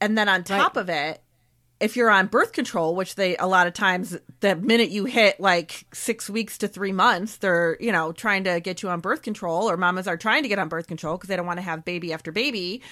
And 0.00 0.16
then 0.16 0.28
on 0.28 0.44
top 0.44 0.76
of 0.76 0.88
it, 0.88 1.20
if 1.80 1.96
you're 1.96 2.10
on 2.10 2.26
birth 2.26 2.52
control, 2.52 2.96
which 2.96 3.14
they 3.14 3.36
a 3.36 3.46
lot 3.46 3.66
of 3.66 3.72
times 3.72 4.18
the 4.40 4.56
minute 4.56 4.90
you 4.90 5.04
hit 5.04 5.38
like 5.38 5.86
6 5.92 6.28
weeks 6.28 6.58
to 6.58 6.68
3 6.68 6.92
months, 6.92 7.36
they're, 7.36 7.76
you 7.78 7.92
know, 7.92 8.10
trying 8.12 8.44
to 8.44 8.58
get 8.60 8.82
you 8.82 8.88
on 8.88 9.00
birth 9.00 9.22
control 9.22 9.70
or 9.70 9.76
mamas 9.76 10.08
are 10.08 10.16
trying 10.16 10.42
to 10.42 10.48
get 10.48 10.58
on 10.58 10.68
birth 10.68 10.88
control 10.88 11.16
because 11.16 11.28
they 11.28 11.36
don't 11.36 11.46
want 11.46 11.58
to 11.58 11.62
have 11.62 11.84
baby 11.84 12.12
after 12.12 12.32
baby 12.32 12.82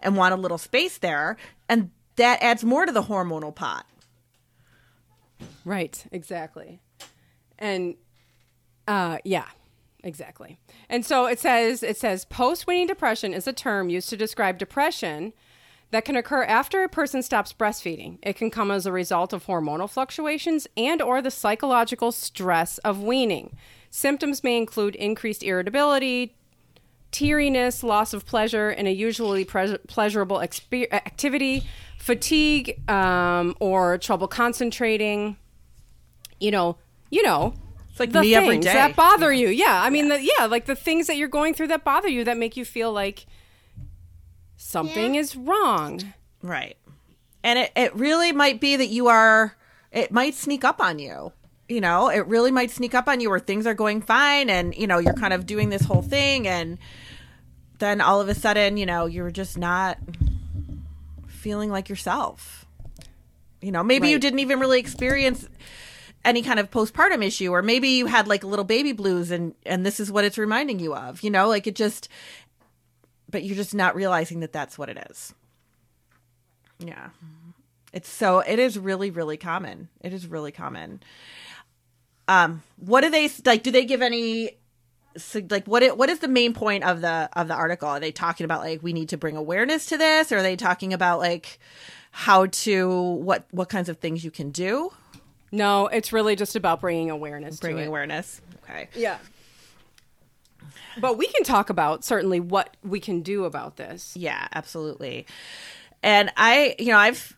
and 0.00 0.16
want 0.16 0.34
a 0.34 0.36
little 0.36 0.58
space 0.58 0.98
there, 0.98 1.36
and 1.68 1.90
that 2.16 2.42
adds 2.42 2.64
more 2.64 2.84
to 2.84 2.92
the 2.92 3.04
hormonal 3.04 3.54
pot. 3.54 3.86
Right, 5.64 6.04
exactly. 6.12 6.80
And 7.58 7.94
uh 8.86 9.18
yeah, 9.24 9.48
exactly. 10.02 10.58
And 10.90 11.06
so 11.06 11.24
it 11.26 11.40
says 11.40 11.82
it 11.82 11.96
says 11.96 12.26
post-weaning 12.26 12.86
depression 12.88 13.32
is 13.32 13.46
a 13.46 13.52
term 13.54 13.88
used 13.88 14.10
to 14.10 14.16
describe 14.16 14.58
depression 14.58 15.32
that 15.94 16.04
can 16.04 16.16
occur 16.16 16.42
after 16.42 16.82
a 16.82 16.88
person 16.88 17.22
stops 17.22 17.52
breastfeeding. 17.52 18.18
It 18.20 18.34
can 18.34 18.50
come 18.50 18.72
as 18.72 18.84
a 18.84 18.90
result 18.90 19.32
of 19.32 19.46
hormonal 19.46 19.88
fluctuations 19.88 20.66
and 20.76 21.00
or 21.00 21.22
the 21.22 21.30
psychological 21.30 22.10
stress 22.10 22.78
of 22.78 23.00
weaning. 23.00 23.56
Symptoms 23.90 24.42
may 24.42 24.56
include 24.56 24.96
increased 24.96 25.44
irritability, 25.44 26.34
teariness, 27.12 27.84
loss 27.84 28.12
of 28.12 28.26
pleasure 28.26 28.72
in 28.72 28.88
a 28.88 28.90
usually 28.90 29.44
pre- 29.44 29.78
pleasurable 29.86 30.42
activity, 30.42 31.62
fatigue, 31.96 32.90
um, 32.90 33.54
or 33.60 33.96
trouble 33.96 34.26
concentrating. 34.26 35.36
You 36.40 36.50
know, 36.50 36.76
you 37.10 37.22
know, 37.22 37.54
It's 37.92 38.00
like 38.00 38.10
the 38.10 38.22
things 38.22 38.64
that 38.64 38.96
bother 38.96 39.32
you. 39.32 39.46
Yeah, 39.46 39.80
I 39.80 39.90
mean, 39.90 40.08
The, 40.08 40.20
yeah, 40.20 40.46
like 40.46 40.66
the 40.66 40.74
things 40.74 41.06
that 41.06 41.16
you're 41.16 41.28
going 41.28 41.54
through 41.54 41.68
that 41.68 41.84
bother 41.84 42.08
you 42.08 42.24
that 42.24 42.36
make 42.36 42.56
you 42.56 42.64
feel 42.64 42.92
like 42.92 43.26
something 44.64 45.14
is 45.14 45.36
wrong. 45.36 46.00
Right. 46.42 46.76
And 47.42 47.58
it, 47.58 47.72
it 47.76 47.94
really 47.94 48.32
might 48.32 48.60
be 48.60 48.76
that 48.76 48.86
you 48.86 49.08
are, 49.08 49.54
it 49.92 50.10
might 50.10 50.34
sneak 50.34 50.64
up 50.64 50.80
on 50.80 50.98
you. 50.98 51.32
You 51.68 51.80
know, 51.80 52.08
it 52.08 52.26
really 52.26 52.50
might 52.50 52.70
sneak 52.70 52.94
up 52.94 53.08
on 53.08 53.20
you 53.20 53.30
where 53.30 53.38
things 53.38 53.66
are 53.66 53.74
going 53.74 54.02
fine 54.02 54.50
and, 54.50 54.74
you 54.74 54.86
know, 54.86 54.98
you're 54.98 55.14
kind 55.14 55.32
of 55.32 55.46
doing 55.46 55.68
this 55.68 55.82
whole 55.82 56.02
thing. 56.02 56.48
And 56.48 56.78
then 57.78 58.00
all 58.00 58.20
of 58.20 58.28
a 58.28 58.34
sudden, 58.34 58.76
you 58.76 58.86
know, 58.86 59.06
you're 59.06 59.30
just 59.30 59.56
not 59.56 59.98
feeling 61.26 61.70
like 61.70 61.88
yourself. 61.88 62.66
You 63.60 63.72
know, 63.72 63.82
maybe 63.82 64.10
you 64.10 64.18
didn't 64.18 64.40
even 64.40 64.60
really 64.60 64.78
experience 64.78 65.48
any 66.24 66.42
kind 66.42 66.58
of 66.58 66.70
postpartum 66.70 67.22
issue 67.22 67.50
or 67.50 67.62
maybe 67.62 67.88
you 67.88 68.06
had 68.06 68.26
like 68.26 68.44
a 68.44 68.46
little 68.46 68.64
baby 68.64 68.92
blues 68.92 69.30
and 69.30 69.54
and 69.66 69.84
this 69.84 70.00
is 70.00 70.10
what 70.10 70.24
it's 70.24 70.38
reminding 70.38 70.78
you 70.78 70.94
of 70.94 71.22
you 71.22 71.30
know 71.30 71.48
like 71.48 71.66
it 71.66 71.74
just 71.74 72.08
but 73.34 73.42
you're 73.42 73.56
just 73.56 73.74
not 73.74 73.96
realizing 73.96 74.40
that 74.40 74.52
that's 74.52 74.78
what 74.78 74.88
it 74.88 74.98
is 75.10 75.34
yeah. 76.78 77.10
It's 77.92 78.08
so 78.08 78.40
it 78.40 78.58
is 78.58 78.78
really 78.78 79.10
really 79.10 79.36
common. 79.36 79.88
It 80.00 80.12
is 80.12 80.26
really 80.26 80.52
common. 80.52 81.02
Um 82.28 82.62
what 82.76 83.02
do 83.02 83.10
they 83.10 83.30
like 83.44 83.62
do 83.62 83.70
they 83.70 83.84
give 83.84 84.02
any 84.02 84.56
like 85.48 85.66
what 85.66 85.84
it, 85.84 85.96
what 85.96 86.10
is 86.10 86.18
the 86.18 86.28
main 86.28 86.54
point 86.54 86.82
of 86.82 87.00
the 87.00 87.28
of 87.34 87.48
the 87.48 87.54
article? 87.54 87.88
Are 87.88 88.00
they 88.00 88.12
talking 88.12 88.44
about 88.44 88.60
like 88.60 88.82
we 88.82 88.92
need 88.92 89.10
to 89.10 89.16
bring 89.16 89.36
awareness 89.36 89.86
to 89.86 89.96
this 89.96 90.32
or 90.32 90.38
are 90.38 90.42
they 90.42 90.56
talking 90.56 90.92
about 90.92 91.20
like 91.20 91.58
how 92.10 92.46
to 92.46 93.00
what 93.00 93.46
what 93.52 93.68
kinds 93.68 93.88
of 93.88 93.98
things 93.98 94.24
you 94.24 94.30
can 94.30 94.50
do? 94.50 94.90
No, 95.52 95.86
it's 95.86 96.12
really 96.12 96.34
just 96.34 96.56
about 96.56 96.80
bringing 96.80 97.10
awareness 97.10 97.60
Bringing 97.60 97.86
awareness. 97.86 98.40
Okay. 98.64 98.88
Yeah. 98.96 99.18
But 101.00 101.18
we 101.18 101.26
can 101.28 101.44
talk 101.44 101.70
about 101.70 102.04
certainly 102.04 102.40
what 102.40 102.76
we 102.82 103.00
can 103.00 103.22
do 103.22 103.44
about 103.44 103.76
this. 103.76 104.16
Yeah, 104.16 104.48
absolutely. 104.54 105.26
And 106.02 106.30
I, 106.36 106.76
you 106.78 106.88
know, 106.88 106.98
I've 106.98 107.36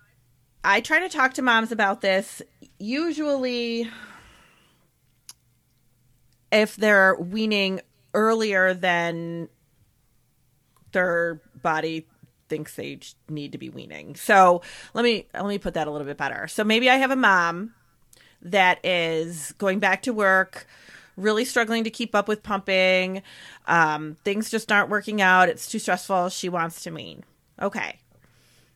I 0.65 0.81
try 0.81 1.01
to 1.01 1.09
talk 1.09 1.35
to 1.35 1.43
moms 1.43 1.71
about 1.71 2.01
this 2.01 2.43
usually 2.79 3.89
if 6.51 6.77
they're 6.77 7.15
weaning 7.15 7.81
earlier 8.15 8.75
than 8.75 9.49
their 10.93 11.41
body 11.63 12.07
thinks 12.49 12.75
they 12.75 12.99
need 13.29 13.53
to 13.53 13.59
be 13.59 13.69
weaning. 13.69 14.17
So 14.17 14.63
let 14.95 15.05
me 15.05 15.27
let 15.35 15.47
me 15.47 15.59
put 15.59 15.75
that 15.75 15.87
a 15.87 15.91
little 15.91 16.07
bit 16.07 16.17
better. 16.17 16.49
So 16.49 16.65
maybe 16.65 16.89
I 16.89 16.97
have 16.97 17.11
a 17.11 17.17
mom 17.17 17.75
that 18.43 18.85
is 18.85 19.53
going 19.59 19.79
back 19.79 20.03
to 20.03 20.13
work, 20.13 20.67
really 21.17 21.45
struggling 21.45 21.85
to 21.85 21.91
keep 21.91 22.15
up 22.15 22.29
with 22.29 22.43
pumping. 22.43 23.23
Um, 23.67 24.17
things 24.25 24.51
just 24.51 24.71
aren't 24.71 24.91
working 24.91 25.21
out. 25.21 25.49
It's 25.49 25.69
too 25.69 25.79
stressful. 25.79 26.29
She 26.29 26.49
wants 26.49 26.83
to 26.83 26.91
wean. 26.91 27.25
Okay. 27.61 27.99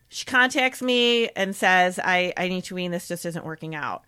She 0.08 0.24
contacts 0.24 0.82
me 0.82 1.28
and 1.30 1.54
says, 1.54 2.00
I, 2.02 2.32
I 2.36 2.48
need 2.48 2.64
to 2.64 2.74
wean. 2.74 2.90
This 2.90 3.08
just 3.08 3.24
isn't 3.26 3.44
working 3.44 3.74
out. 3.74 4.02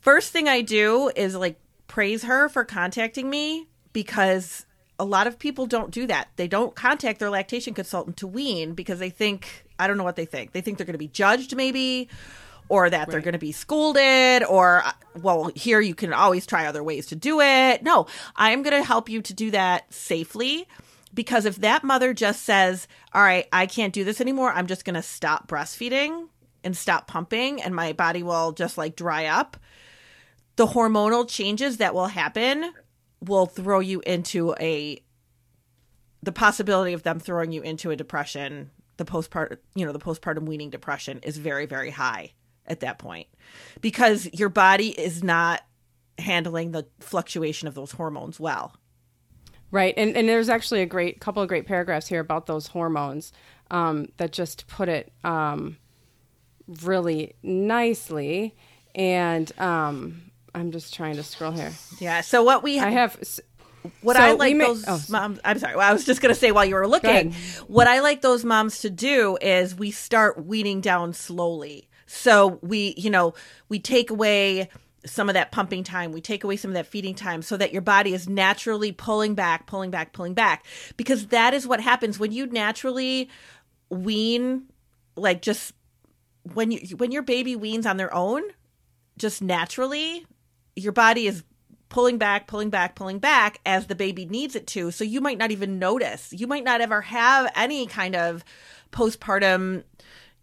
First 0.00 0.32
thing 0.32 0.48
I 0.48 0.60
do 0.60 1.10
is 1.16 1.34
like 1.34 1.58
praise 1.86 2.24
her 2.24 2.48
for 2.48 2.64
contacting 2.64 3.30
me 3.30 3.66
because 3.92 4.66
a 4.98 5.04
lot 5.04 5.26
of 5.26 5.38
people 5.38 5.66
don't 5.66 5.90
do 5.90 6.06
that. 6.06 6.28
They 6.36 6.48
don't 6.48 6.74
contact 6.74 7.20
their 7.20 7.30
lactation 7.30 7.72
consultant 7.72 8.16
to 8.18 8.26
wean 8.26 8.74
because 8.74 8.98
they 8.98 9.10
think, 9.10 9.64
I 9.78 9.86
don't 9.86 9.96
know 9.96 10.04
what 10.04 10.16
they 10.16 10.24
think. 10.24 10.52
They 10.52 10.60
think 10.60 10.76
they're 10.76 10.86
going 10.86 10.94
to 10.94 10.98
be 10.98 11.08
judged, 11.08 11.54
maybe, 11.56 12.08
or 12.68 12.90
that 12.90 12.98
right. 12.98 13.08
they're 13.08 13.20
going 13.20 13.32
to 13.32 13.38
be 13.38 13.52
scolded, 13.52 14.44
or, 14.44 14.82
uh, 14.84 14.92
well, 15.20 15.50
here 15.54 15.80
you 15.80 15.94
can 15.94 16.12
always 16.12 16.46
try 16.46 16.66
other 16.66 16.82
ways 16.82 17.06
to 17.06 17.16
do 17.16 17.40
it. 17.40 17.82
No, 17.82 18.06
I'm 18.36 18.62
going 18.62 18.76
to 18.76 18.86
help 18.86 19.08
you 19.08 19.22
to 19.22 19.34
do 19.34 19.50
that 19.52 19.92
safely 19.92 20.68
because 21.14 21.46
if 21.46 21.56
that 21.56 21.84
mother 21.84 22.12
just 22.12 22.42
says, 22.42 22.86
All 23.12 23.22
right, 23.22 23.46
I 23.52 23.66
can't 23.66 23.92
do 23.92 24.04
this 24.04 24.20
anymore, 24.20 24.52
I'm 24.52 24.66
just 24.66 24.84
going 24.84 24.94
to 24.94 25.02
stop 25.02 25.48
breastfeeding 25.48 26.28
and 26.64 26.76
stop 26.76 27.06
pumping, 27.06 27.62
and 27.62 27.74
my 27.74 27.92
body 27.92 28.22
will 28.22 28.52
just 28.52 28.76
like 28.76 28.96
dry 28.96 29.26
up, 29.26 29.56
the 30.56 30.66
hormonal 30.66 31.28
changes 31.28 31.76
that 31.76 31.94
will 31.94 32.08
happen 32.08 32.72
will 33.20 33.46
throw 33.46 33.80
you 33.80 34.00
into 34.00 34.54
a 34.60 35.02
the 36.22 36.32
possibility 36.32 36.92
of 36.92 37.04
them 37.04 37.20
throwing 37.20 37.52
you 37.52 37.62
into 37.62 37.90
a 37.90 37.96
depression 37.96 38.70
the 38.96 39.04
postpartum 39.04 39.58
you 39.74 39.86
know 39.86 39.92
the 39.92 39.98
postpartum 39.98 40.46
weaning 40.46 40.70
depression 40.70 41.20
is 41.22 41.36
very 41.36 41.66
very 41.66 41.90
high 41.90 42.32
at 42.68 42.80
that 42.80 42.98
point 42.98 43.26
because 43.80 44.28
your 44.32 44.48
body 44.48 44.88
is 44.88 45.22
not 45.22 45.62
handling 46.18 46.72
the 46.72 46.86
fluctuation 47.00 47.68
of 47.68 47.74
those 47.74 47.92
hormones 47.92 48.40
well 48.40 48.74
right 49.70 49.94
and 49.96 50.16
and 50.16 50.28
there's 50.28 50.48
actually 50.48 50.82
a 50.82 50.86
great 50.86 51.20
couple 51.20 51.42
of 51.42 51.48
great 51.48 51.66
paragraphs 51.66 52.08
here 52.08 52.20
about 52.20 52.46
those 52.46 52.68
hormones 52.68 53.32
um, 53.70 54.08
that 54.16 54.32
just 54.32 54.66
put 54.66 54.88
it 54.88 55.12
um, 55.24 55.76
really 56.82 57.34
nicely 57.42 58.56
and 58.94 59.58
um, 59.60 60.28
I'm 60.54 60.72
just 60.72 60.92
trying 60.94 61.16
to 61.16 61.22
scroll 61.22 61.52
here. 61.52 61.72
Yeah. 62.00 62.20
So 62.20 62.42
what 62.42 62.62
we 62.62 62.78
I 62.78 62.90
have 62.90 63.16
what 64.02 64.16
so 64.16 64.22
I 64.22 64.32
like 64.32 64.56
may, 64.56 64.66
those 64.66 64.84
oh, 64.86 65.00
moms 65.08 65.38
I'm 65.44 65.58
sorry. 65.58 65.76
Well, 65.76 65.88
I 65.88 65.92
was 65.92 66.04
just 66.04 66.20
going 66.20 66.34
to 66.34 66.38
say 66.38 66.52
while 66.52 66.64
you 66.64 66.74
were 66.74 66.88
looking, 66.88 67.32
what 67.68 67.86
I 67.86 68.00
like 68.00 68.22
those 68.22 68.44
moms 68.44 68.80
to 68.80 68.90
do 68.90 69.38
is 69.40 69.74
we 69.74 69.90
start 69.90 70.44
weaning 70.44 70.80
down 70.80 71.12
slowly. 71.12 71.88
So 72.08 72.58
we, 72.62 72.94
you 72.96 73.10
know, 73.10 73.34
we 73.68 73.78
take 73.78 74.10
away 74.10 74.68
some 75.06 75.28
of 75.28 75.34
that 75.34 75.52
pumping 75.52 75.84
time, 75.84 76.10
we 76.10 76.20
take 76.20 76.42
away 76.42 76.56
some 76.56 76.70
of 76.70 76.74
that 76.74 76.86
feeding 76.86 77.14
time 77.14 77.42
so 77.42 77.56
that 77.56 77.72
your 77.72 77.82
body 77.82 78.14
is 78.14 78.28
naturally 78.28 78.90
pulling 78.90 79.34
back, 79.34 79.66
pulling 79.66 79.90
back, 79.90 80.12
pulling 80.12 80.34
back 80.34 80.64
because 80.96 81.28
that 81.28 81.54
is 81.54 81.66
what 81.66 81.80
happens 81.80 82.18
when 82.18 82.32
you 82.32 82.46
naturally 82.46 83.28
wean 83.90 84.64
like 85.16 85.42
just 85.42 85.72
when 86.54 86.70
you 86.70 86.80
when 86.96 87.12
your 87.12 87.22
baby 87.22 87.56
weans 87.56 87.86
on 87.86 87.96
their 87.96 88.12
own 88.14 88.42
just 89.16 89.40
naturally 89.40 90.26
your 90.76 90.92
body 90.92 91.26
is 91.26 91.42
pulling 91.88 92.18
back, 92.18 92.46
pulling 92.46 92.70
back, 92.70 92.94
pulling 92.94 93.18
back 93.18 93.60
as 93.64 93.86
the 93.86 93.94
baby 93.94 94.26
needs 94.26 94.54
it 94.54 94.66
to. 94.68 94.90
So 94.90 95.04
you 95.04 95.20
might 95.20 95.38
not 95.38 95.50
even 95.50 95.78
notice. 95.78 96.32
You 96.32 96.46
might 96.46 96.64
not 96.64 96.80
ever 96.80 97.00
have 97.00 97.50
any 97.54 97.86
kind 97.86 98.14
of 98.14 98.44
postpartum, 98.92 99.84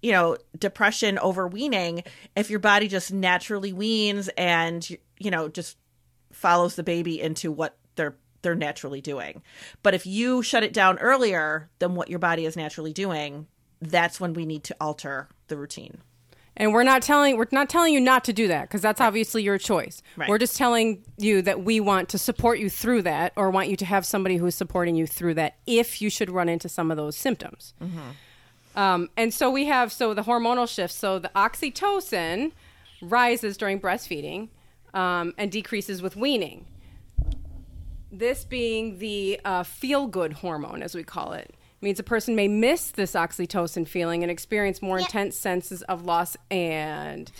you 0.06 0.12
know, 0.12 0.38
depression 0.60 1.18
over 1.18 1.48
weaning 1.48 2.04
if 2.36 2.52
your 2.52 2.60
body 2.60 2.88
just 2.88 3.12
naturally 3.12 3.74
weans 3.74 4.30
and 4.38 4.88
you 5.18 5.32
know 5.32 5.50
just 5.50 5.78
follows 6.32 6.76
the 6.76 6.84
baby 6.84 7.20
into 7.20 7.52
what 7.52 7.76
they're 7.96 8.16
they're 8.44 8.54
naturally 8.54 9.02
doing. 9.02 9.42
But 9.82 9.96
if 9.96 10.06
you 10.06 10.44
shut 10.44 10.62
it 10.62 10.74
down 10.74 11.00
earlier 11.00 11.72
than 11.80 11.96
what 11.96 12.08
your 12.08 12.20
body 12.20 12.46
is 12.46 12.56
naturally 12.56 12.94
doing, 12.94 13.48
that's 13.82 14.20
when 14.20 14.34
we 14.34 14.46
need 14.46 14.64
to 14.66 14.76
alter 14.80 15.28
the 15.48 15.58
routine. 15.58 15.98
And 16.56 16.72
we're 16.72 16.84
not 16.84 17.02
telling 17.02 17.36
we're 17.36 17.48
not 17.52 17.68
telling 17.68 17.92
you 17.92 18.00
not 18.00 18.24
to 18.26 18.34
do 18.34 18.48
that 18.48 18.66
because 18.66 18.82
that's 18.82 19.00
right. 19.00 19.08
obviously 19.08 19.42
your 19.42 19.58
choice. 19.58 20.04
Right. 20.16 20.30
We're 20.30 20.38
just 20.38 20.56
telling 20.56 21.04
you 21.18 21.42
that 21.42 21.64
we 21.64 21.80
want 21.80 22.10
to 22.10 22.20
support 22.20 22.60
you 22.60 22.70
through 22.70 23.02
that, 23.02 23.34
or 23.36 23.50
want 23.50 23.70
you 23.70 23.76
to 23.78 23.86
have 23.86 24.06
somebody 24.06 24.38
who's 24.38 24.54
supporting 24.54 24.96
you 24.96 25.08
through 25.08 25.34
that 25.34 25.58
if 25.66 26.00
you 26.00 26.12
should 26.12 26.30
run 26.30 26.48
into 26.48 26.70
some 26.70 26.92
of 26.92 26.98
those 26.98 27.18
symptoms. 27.18 27.74
Mm-hmm. 27.82 28.12
Um, 28.76 29.10
and 29.16 29.34
so 29.34 29.50
we 29.50 29.66
have 29.66 29.92
so 29.92 30.14
the 30.14 30.24
hormonal 30.24 30.68
shifts. 30.68 30.96
So 30.96 31.20
the 31.20 31.32
oxytocin 31.36 32.52
rises 33.02 33.58
during 33.58 33.80
breastfeeding 33.80 34.50
um, 34.94 35.34
and 35.38 35.52
decreases 35.52 36.02
with 36.02 36.16
weaning. 36.16 36.68
This 38.12 38.46
being 38.46 39.00
the 39.00 39.40
uh, 39.44 39.64
feel 39.64 40.08
good 40.08 40.34
hormone, 40.34 40.82
as 40.84 40.96
we 40.96 41.04
call 41.04 41.34
it 41.34 41.54
means 41.82 42.00
a 42.00 42.04
person 42.04 42.36
may 42.36 42.48
miss 42.48 42.92
this 42.92 43.14
oxytocin 43.14 43.88
feeling 43.88 44.24
and 44.24 44.32
experience 44.32 44.82
more 44.82 44.98
intense 44.98 45.38
senses 45.38 45.82
of 45.84 46.04
loss 46.04 46.36
and 46.50 47.32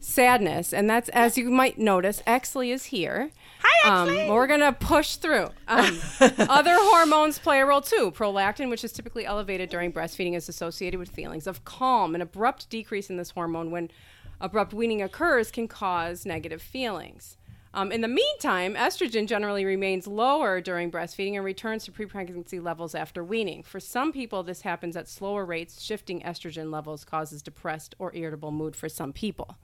sadness. 0.00 0.72
And 0.72 0.88
that's, 0.88 1.08
as 1.10 1.36
you 1.36 1.50
might 1.50 1.78
notice, 1.78 2.22
Exley 2.26 2.72
is 2.72 2.86
here. 2.86 3.30
Hi, 3.62 3.88
Exley. 3.88 4.28
Um, 4.28 4.34
we're 4.34 4.46
going 4.46 4.60
to 4.60 4.72
push 4.72 5.16
through. 5.16 5.48
Um, 5.68 6.00
other 6.20 6.74
hormones 6.76 7.38
play 7.38 7.60
a 7.60 7.66
role 7.66 7.80
too. 7.80 8.10
Prolactin, 8.10 8.70
which 8.70 8.84
is 8.84 8.92
typically 8.92 9.24
elevated 9.24 9.70
during 9.70 9.92
breastfeeding, 9.92 10.34
is 10.34 10.48
associated 10.48 10.98
with 10.98 11.10
feelings 11.10 11.46
of 11.46 11.64
calm. 11.64 12.14
An 12.14 12.20
abrupt 12.22 12.68
decrease 12.70 13.10
in 13.10 13.16
this 13.16 13.30
hormone 13.30 13.70
when 13.70 13.90
abrupt 14.40 14.72
weaning 14.72 15.02
occurs 15.02 15.50
can 15.50 15.68
cause 15.68 16.26
negative 16.26 16.60
feelings. 16.60 17.36
Um, 17.74 17.90
in 17.90 18.02
the 18.02 18.08
meantime, 18.08 18.74
estrogen 18.74 19.26
generally 19.26 19.64
remains 19.64 20.06
lower 20.06 20.60
during 20.60 20.90
breastfeeding 20.90 21.36
and 21.36 21.44
returns 21.44 21.84
to 21.84 21.92
pre-pregnancy 21.92 22.60
levels 22.60 22.94
after 22.94 23.24
weaning. 23.24 23.62
For 23.62 23.80
some 23.80 24.12
people, 24.12 24.42
this 24.42 24.62
happens 24.62 24.96
at 24.96 25.08
slower 25.08 25.44
rates. 25.44 25.80
Shifting 25.82 26.20
estrogen 26.20 26.70
levels 26.70 27.04
causes 27.04 27.42
depressed 27.42 27.94
or 27.98 28.14
irritable 28.14 28.50
mood 28.50 28.76
for 28.76 28.88
some 28.88 29.12
people. 29.12 29.56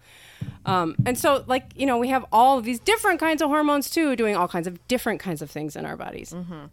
Um, 0.65 0.97
and 1.05 1.19
so, 1.19 1.45
like 1.47 1.67
you 1.77 1.87
know, 1.87 1.99
we 1.99 2.09
have 2.09 2.25
all 2.33 2.59
of 2.59 2.65
these 2.65 2.81
different 2.81 3.21
kinds 3.21 3.43
of 3.43 3.49
hormones 3.49 3.91
too, 3.91 4.17
doing 4.17 4.37
all 4.37 4.49
kinds 4.49 4.67
of 4.67 4.87
different 4.88 5.21
kinds 5.21 5.43
of 5.43 5.50
things 5.50 5.77
in 5.77 5.85
our 5.85 5.97
bodies, 5.97 6.33
mm-hmm. 6.33 6.67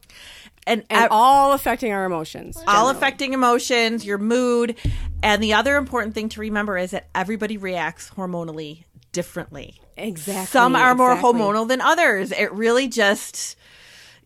and, 0.65 0.83
and 0.89 1.07
all 1.11 1.53
affecting 1.53 1.91
our 1.91 2.05
emotions. 2.05 2.55
Generally. 2.55 2.77
All 2.77 2.89
affecting 2.89 3.33
emotions, 3.33 4.05
your 4.05 4.17
mood, 4.17 4.75
and 5.21 5.43
the 5.43 5.53
other 5.53 5.75
important 5.75 6.13
thing 6.13 6.29
to 6.29 6.39
remember 6.39 6.77
is 6.77 6.91
that 6.91 7.07
everybody 7.13 7.57
reacts 7.57 8.11
hormonally 8.11 8.83
differently. 9.15 9.79
Exactly. 9.95 10.47
Some 10.47 10.75
are 10.75 10.93
more 10.93 11.13
exactly. 11.13 11.39
hormonal 11.39 11.67
than 11.67 11.79
others. 11.79 12.33
It 12.33 12.51
really 12.51 12.89
just 12.89 13.55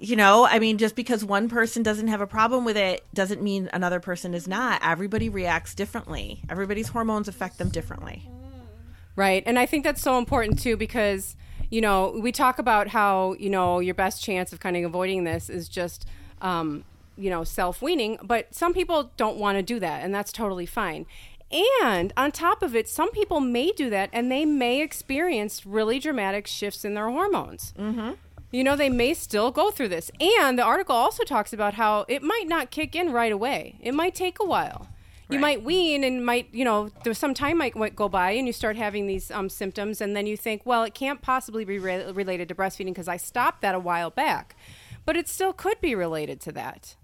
you 0.01 0.15
know, 0.15 0.46
I 0.46 0.60
mean, 0.60 0.77
just 0.77 0.96
because 0.96 1.25
one 1.25 1.50
person 1.50 1.84
doesn't 1.84 2.08
have 2.08 2.22
a 2.22 2.27
problem 2.27 2.63
with 2.63 2.77
it 2.77 3.05
doesn't 3.13 3.43
mean 3.43 3.69
another 3.74 4.00
person 4.00 4.34
is 4.34 4.48
not. 4.48 4.81
Everybody 4.81 5.27
reacts 5.27 5.75
differently. 5.75 6.41
Everybody's 6.50 6.88
hormones 6.88 7.27
affect 7.27 7.58
them 7.58 7.67
differently. 7.67 8.27
Right. 9.17 9.43
And 9.46 9.60
I 9.60 9.65
think 9.65 9.84
that's 9.84 10.01
so 10.01 10.17
important 10.17 10.58
too 10.58 10.77
because, 10.77 11.36
you 11.69 11.81
know, 11.81 12.17
we 12.17 12.31
talk 12.31 12.60
about 12.60 12.88
how, 12.88 13.36
you 13.39 13.50
know, 13.50 13.79
your 13.79 13.93
best 13.93 14.24
chance 14.24 14.53
of 14.53 14.62
kind 14.62 14.77
of 14.77 14.86
avoiding 14.86 15.25
this 15.25 15.50
is 15.50 15.67
just, 15.67 16.08
um, 16.41 16.86
you 17.17 17.29
know, 17.29 17.43
self 17.43 17.81
weaning, 17.81 18.17
but 18.24 18.55
some 18.55 18.74
people 18.74 19.12
don't 19.17 19.36
want 19.36 19.58
to 19.58 19.62
do 19.62 19.79
that, 19.81 20.03
and 20.03 20.15
that's 20.15 20.31
totally 20.31 20.65
fine. 20.65 21.05
And 21.51 22.13
on 22.15 22.32
top 22.32 22.62
of 22.62 22.75
it, 22.75 22.88
some 22.88 23.12
people 23.12 23.39
may 23.39 23.72
do 23.72 23.89
that 23.89 24.10
and 24.13 24.32
they 24.32 24.46
may 24.46 24.82
experience 24.82 25.65
really 25.65 26.00
dramatic 26.00 26.46
shifts 26.46 26.86
in 26.86 26.94
their 26.94 27.10
hormones. 27.10 27.74
Mm-hmm. 27.77 28.12
You 28.51 28.63
know, 28.63 28.75
they 28.75 28.89
may 28.89 29.13
still 29.13 29.51
go 29.51 29.72
through 29.72 29.89
this. 29.89 30.12
And 30.20 30.58
the 30.58 30.63
article 30.63 30.96
also 30.96 31.24
talks 31.24 31.53
about 31.53 31.75
how 31.75 32.06
it 32.08 32.24
might 32.24 32.48
not 32.48 32.72
kick 32.72 32.96
in 32.96 33.12
right 33.12 33.32
away, 33.32 33.75
it 33.82 33.94
might 33.94 34.15
take 34.15 34.39
a 34.39 34.46
while. 34.46 34.88
Right. 35.27 35.36
You 35.36 35.41
might 35.41 35.63
wean 35.63 36.03
and 36.03 36.25
might, 36.25 36.48
you 36.51 36.65
know, 36.65 36.89
there's 37.03 37.20
some 37.20 37.36
time 37.36 37.60
might, 37.60 37.75
go 37.96 38.10
by 38.10 38.32
and 38.32 38.48
you 38.48 38.53
start 38.53 38.77
having 38.77 39.06
these 39.06 39.29
um, 39.29 39.48
symptoms, 39.48 40.01
and 40.01 40.15
then 40.15 40.25
you 40.25 40.36
think, 40.36 40.65
well, 40.65 40.82
it 40.84 40.96
can't 40.96 41.22
possibly 41.22 41.63
be 41.63 41.77
re- 41.77 42.12
related 42.12 42.48
to 42.48 42.56
breastfeeding 42.56 42.88
because 42.88 43.08
I 43.08 43.18
stopped 43.18 43.62
that 43.62 43.75
a 43.75 43.79
while 43.79 44.10
back. 44.10 44.56
But 45.06 45.15
it 45.15 45.27
still 45.27 45.53
could 45.53 45.79
be 45.82 45.94
related 45.94 46.41
to 46.41 46.51
that. 46.53 46.96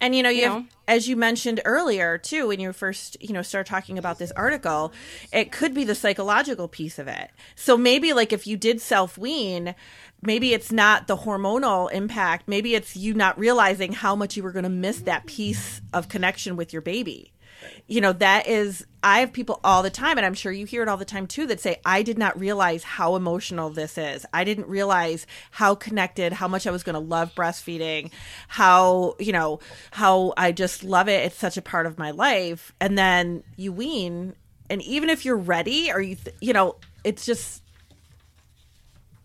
And 0.00 0.14
you 0.14 0.22
know, 0.22 0.28
you, 0.28 0.42
you 0.42 0.50
have, 0.50 0.64
as 0.86 1.08
you 1.08 1.16
mentioned 1.16 1.60
earlier 1.64 2.18
too, 2.18 2.48
when 2.48 2.60
you 2.60 2.72
first 2.72 3.16
you 3.20 3.32
know 3.32 3.42
start 3.42 3.66
talking 3.66 3.98
about 3.98 4.18
this 4.18 4.32
article, 4.32 4.92
it 5.32 5.52
could 5.52 5.72
be 5.72 5.84
the 5.84 5.94
psychological 5.94 6.68
piece 6.68 6.98
of 6.98 7.08
it. 7.08 7.30
So 7.54 7.76
maybe 7.76 8.12
like 8.12 8.32
if 8.32 8.46
you 8.46 8.56
did 8.56 8.80
self 8.80 9.16
wean, 9.16 9.74
maybe 10.22 10.52
it's 10.52 10.70
not 10.70 11.06
the 11.06 11.16
hormonal 11.16 11.90
impact. 11.90 12.46
Maybe 12.46 12.74
it's 12.74 12.96
you 12.96 13.14
not 13.14 13.38
realizing 13.38 13.92
how 13.92 14.14
much 14.14 14.36
you 14.36 14.42
were 14.42 14.52
going 14.52 14.64
to 14.64 14.68
miss 14.68 15.00
that 15.02 15.26
piece 15.26 15.80
of 15.92 16.08
connection 16.08 16.56
with 16.56 16.72
your 16.72 16.82
baby. 16.82 17.32
You 17.86 18.00
know, 18.00 18.12
that 18.12 18.46
is 18.46 18.86
I 19.06 19.20
have 19.20 19.32
people 19.32 19.60
all 19.62 19.84
the 19.84 19.90
time, 19.90 20.16
and 20.16 20.26
I'm 20.26 20.34
sure 20.34 20.50
you 20.50 20.66
hear 20.66 20.82
it 20.82 20.88
all 20.88 20.96
the 20.96 21.04
time 21.04 21.28
too, 21.28 21.46
that 21.46 21.60
say, 21.60 21.80
I 21.84 22.02
did 22.02 22.18
not 22.18 22.36
realize 22.36 22.82
how 22.82 23.14
emotional 23.14 23.70
this 23.70 23.96
is. 23.96 24.26
I 24.34 24.42
didn't 24.42 24.66
realize 24.66 25.28
how 25.52 25.76
connected, 25.76 26.32
how 26.32 26.48
much 26.48 26.66
I 26.66 26.72
was 26.72 26.82
going 26.82 26.94
to 26.94 26.98
love 26.98 27.32
breastfeeding, 27.36 28.10
how, 28.48 29.14
you 29.20 29.30
know, 29.30 29.60
how 29.92 30.34
I 30.36 30.50
just 30.50 30.82
love 30.82 31.08
it. 31.08 31.24
It's 31.24 31.36
such 31.36 31.56
a 31.56 31.62
part 31.62 31.86
of 31.86 31.98
my 31.98 32.10
life. 32.10 32.72
And 32.80 32.98
then 32.98 33.44
you 33.54 33.72
wean, 33.72 34.34
and 34.68 34.82
even 34.82 35.08
if 35.08 35.24
you're 35.24 35.36
ready 35.36 35.92
or 35.92 36.00
you, 36.00 36.16
th- 36.16 36.34
you 36.40 36.52
know, 36.52 36.74
it's 37.04 37.24
just, 37.24 37.62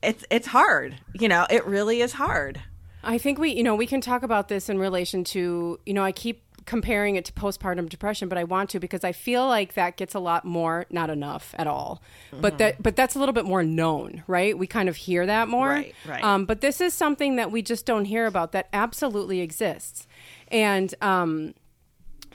it's, 0.04 0.24
it's 0.30 0.46
hard. 0.46 0.96
You 1.16 1.28
know, 1.28 1.48
it 1.50 1.66
really 1.66 2.02
is 2.02 2.14
hard. 2.14 2.62
I 3.04 3.18
think 3.18 3.40
we, 3.40 3.54
you 3.54 3.64
know, 3.64 3.74
we 3.74 3.88
can 3.88 4.00
talk 4.00 4.22
about 4.22 4.48
this 4.48 4.70
in 4.70 4.78
relation 4.78 5.24
to, 5.24 5.80
you 5.88 5.94
know, 5.96 6.04
I 6.04 6.12
keep 6.12 6.44
comparing 6.72 7.18
it 7.18 7.26
to 7.26 7.34
postpartum 7.34 7.90
depression, 7.90 8.30
but 8.30 8.38
I 8.38 8.46
want 8.46 8.70
to 8.70 8.80
because 8.80 9.04
I 9.04 9.12
feel 9.12 9.46
like 9.46 9.74
that 9.74 9.98
gets 9.98 10.16
a 10.16 10.20
lot 10.20 10.46
more, 10.46 10.86
not 10.90 11.10
enough 11.10 11.54
at 11.58 11.68
all, 11.68 12.02
mm-hmm. 12.32 12.40
but 12.40 12.60
that, 12.60 12.82
but 12.82 12.96
that's 12.96 13.14
a 13.14 13.20
little 13.20 13.34
bit 13.34 13.44
more 13.44 13.62
known, 13.62 14.24
right? 14.26 14.58
We 14.58 14.68
kind 14.68 14.88
of 14.88 14.96
hear 14.96 15.26
that 15.26 15.50
more, 15.50 15.68
right? 15.68 15.94
Right. 16.08 16.24
Um, 16.24 16.46
but 16.46 16.62
this 16.62 16.80
is 16.80 16.94
something 16.94 17.36
that 17.36 17.52
we 17.52 17.62
just 17.62 17.86
don't 17.86 18.06
hear 18.06 18.26
about 18.26 18.54
that 18.54 18.70
absolutely 18.72 19.42
exists, 19.42 20.08
and 20.48 20.96
um, 21.02 21.56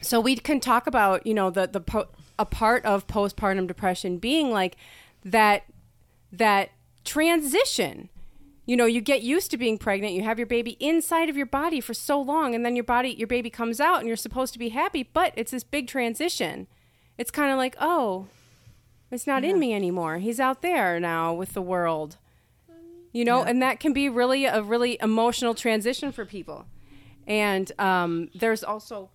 so 0.03 0.21
we 0.21 0.37
can 0.37 0.61
talk 0.61 0.87
about, 0.87 1.27
you 1.27 1.33
know, 1.33 1.49
the 1.49 1.67
the 1.67 1.81
po- 1.81 2.09
a 2.39 2.45
part 2.45 2.85
of 2.85 3.07
postpartum 3.07 3.67
depression 3.67 4.19
being 4.19 4.51
like 4.51 4.77
that 5.25 5.65
that 6.31 6.73
transition 7.07 8.11
you 8.67 8.77
know 8.77 8.85
you 8.85 9.01
get 9.01 9.23
used 9.23 9.51
to 9.51 9.57
being 9.57 9.79
pregnant 9.79 10.13
you 10.13 10.23
have 10.23 10.39
your 10.39 10.47
baby 10.47 10.77
inside 10.81 11.31
of 11.31 11.37
your 11.37 11.47
body 11.47 11.81
for 11.81 11.95
so 11.95 12.21
long 12.21 12.55
and 12.55 12.67
then 12.67 12.77
your 12.77 12.85
body 12.85 13.11
your 13.11 13.29
baby 13.29 13.49
comes 13.49 13.81
out 13.81 14.01
and 14.01 14.09
you're 14.09 14.17
supposed 14.17 14.53
to 14.53 14.59
be 14.59 14.71
happy 14.71 15.03
but 15.03 15.33
it's 15.37 15.53
this 15.53 15.65
big 15.65 15.87
transition 15.87 16.67
it's 17.17 17.31
kind 17.31 17.51
of 17.51 17.57
like 17.57 17.77
oh 17.81 18.27
it's 19.11 19.27
not 19.27 19.45
yeah. 19.45 19.51
in 19.51 19.59
me 19.59 19.73
anymore 19.73 20.19
he's 20.19 20.41
out 20.41 20.61
there 20.61 21.01
now 21.01 21.33
with 21.33 21.55
the 21.55 21.63
world 21.63 22.19
you 23.13 23.25
know 23.25 23.43
yeah. 23.43 23.51
and 23.51 23.63
that 23.63 23.81
can 23.81 23.93
be 23.93 24.09
really 24.09 24.45
a 24.45 24.61
really 24.61 24.99
emotional 25.01 25.55
transition 25.55 26.13
for 26.13 26.27
people 26.27 26.67
and 27.27 27.73
um, 27.79 28.29
there's 28.35 28.63
also 28.63 29.11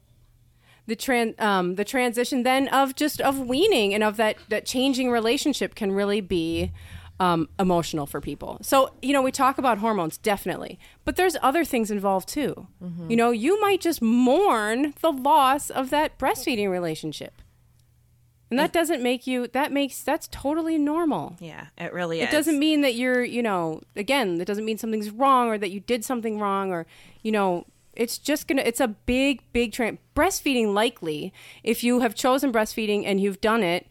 the 0.88 0.96
tran- 0.96 1.39
um, 1.39 1.75
the 1.75 1.86
transition 1.86 2.43
then 2.43 2.67
of 2.70 2.96
just 2.96 3.22
of 3.22 3.39
weaning 3.39 3.93
and 3.93 4.03
of 4.03 4.17
that 4.17 4.38
that 4.50 4.65
changing 4.65 5.12
relationship 5.12 5.75
can 5.75 5.91
really 5.91 6.22
be 6.22 6.72
um, 7.21 7.47
emotional 7.59 8.07
for 8.07 8.19
people. 8.19 8.57
So, 8.63 8.93
you 8.99 9.13
know, 9.13 9.21
we 9.21 9.31
talk 9.31 9.59
about 9.59 9.77
hormones, 9.77 10.17
definitely, 10.17 10.79
but 11.05 11.17
there's 11.17 11.37
other 11.43 11.63
things 11.63 11.91
involved 11.91 12.27
too. 12.27 12.67
Mm-hmm. 12.83 13.11
You 13.11 13.15
know, 13.15 13.29
you 13.29 13.61
might 13.61 13.79
just 13.79 14.01
mourn 14.01 14.95
the 15.01 15.11
loss 15.11 15.69
of 15.69 15.91
that 15.91 16.17
breastfeeding 16.17 16.67
relationship. 16.71 17.43
And 18.49 18.57
that 18.59 18.73
doesn't 18.73 19.03
make 19.03 19.27
you, 19.27 19.47
that 19.49 19.71
makes, 19.71 20.01
that's 20.01 20.27
totally 20.29 20.79
normal. 20.79 21.37
Yeah, 21.39 21.67
it 21.77 21.93
really 21.93 22.21
is. 22.21 22.27
It 22.27 22.31
doesn't 22.31 22.57
mean 22.57 22.81
that 22.81 22.95
you're, 22.95 23.23
you 23.23 23.43
know, 23.43 23.81
again, 23.95 24.41
it 24.41 24.45
doesn't 24.45 24.65
mean 24.65 24.79
something's 24.79 25.11
wrong 25.11 25.47
or 25.47 25.59
that 25.59 25.69
you 25.69 25.79
did 25.79 26.03
something 26.03 26.39
wrong 26.39 26.71
or, 26.71 26.87
you 27.21 27.31
know, 27.31 27.65
it's 27.93 28.17
just 28.17 28.47
gonna 28.47 28.61
it's 28.61 28.79
a 28.79 28.87
big 28.87 29.41
big 29.51 29.73
trend 29.73 29.97
breastfeeding 30.15 30.73
likely 30.73 31.33
if 31.61 31.83
you 31.83 31.99
have 31.99 32.15
chosen 32.15 32.49
breastfeeding 32.49 33.03
and 33.05 33.19
you've 33.19 33.41
done 33.41 33.63
it 33.63 33.85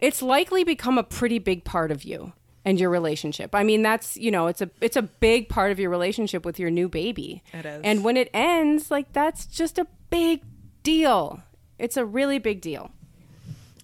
it's 0.00 0.22
likely 0.22 0.64
become 0.64 0.96
a 0.96 1.02
pretty 1.02 1.38
big 1.38 1.62
part 1.62 1.90
of 1.90 2.02
you 2.02 2.32
and 2.64 2.78
your 2.78 2.90
relationship. 2.90 3.54
I 3.54 3.64
mean, 3.64 3.82
that's 3.82 4.16
you 4.16 4.30
know, 4.30 4.46
it's 4.46 4.60
a 4.60 4.70
it's 4.80 4.96
a 4.96 5.02
big 5.02 5.48
part 5.48 5.72
of 5.72 5.78
your 5.78 5.90
relationship 5.90 6.44
with 6.44 6.58
your 6.58 6.70
new 6.70 6.88
baby. 6.88 7.42
It 7.52 7.66
is. 7.66 7.80
And 7.84 8.04
when 8.04 8.16
it 8.16 8.30
ends, 8.32 8.90
like 8.90 9.12
that's 9.12 9.46
just 9.46 9.78
a 9.78 9.86
big 10.10 10.42
deal. 10.82 11.42
It's 11.78 11.96
a 11.96 12.04
really 12.04 12.38
big 12.38 12.60
deal. 12.60 12.90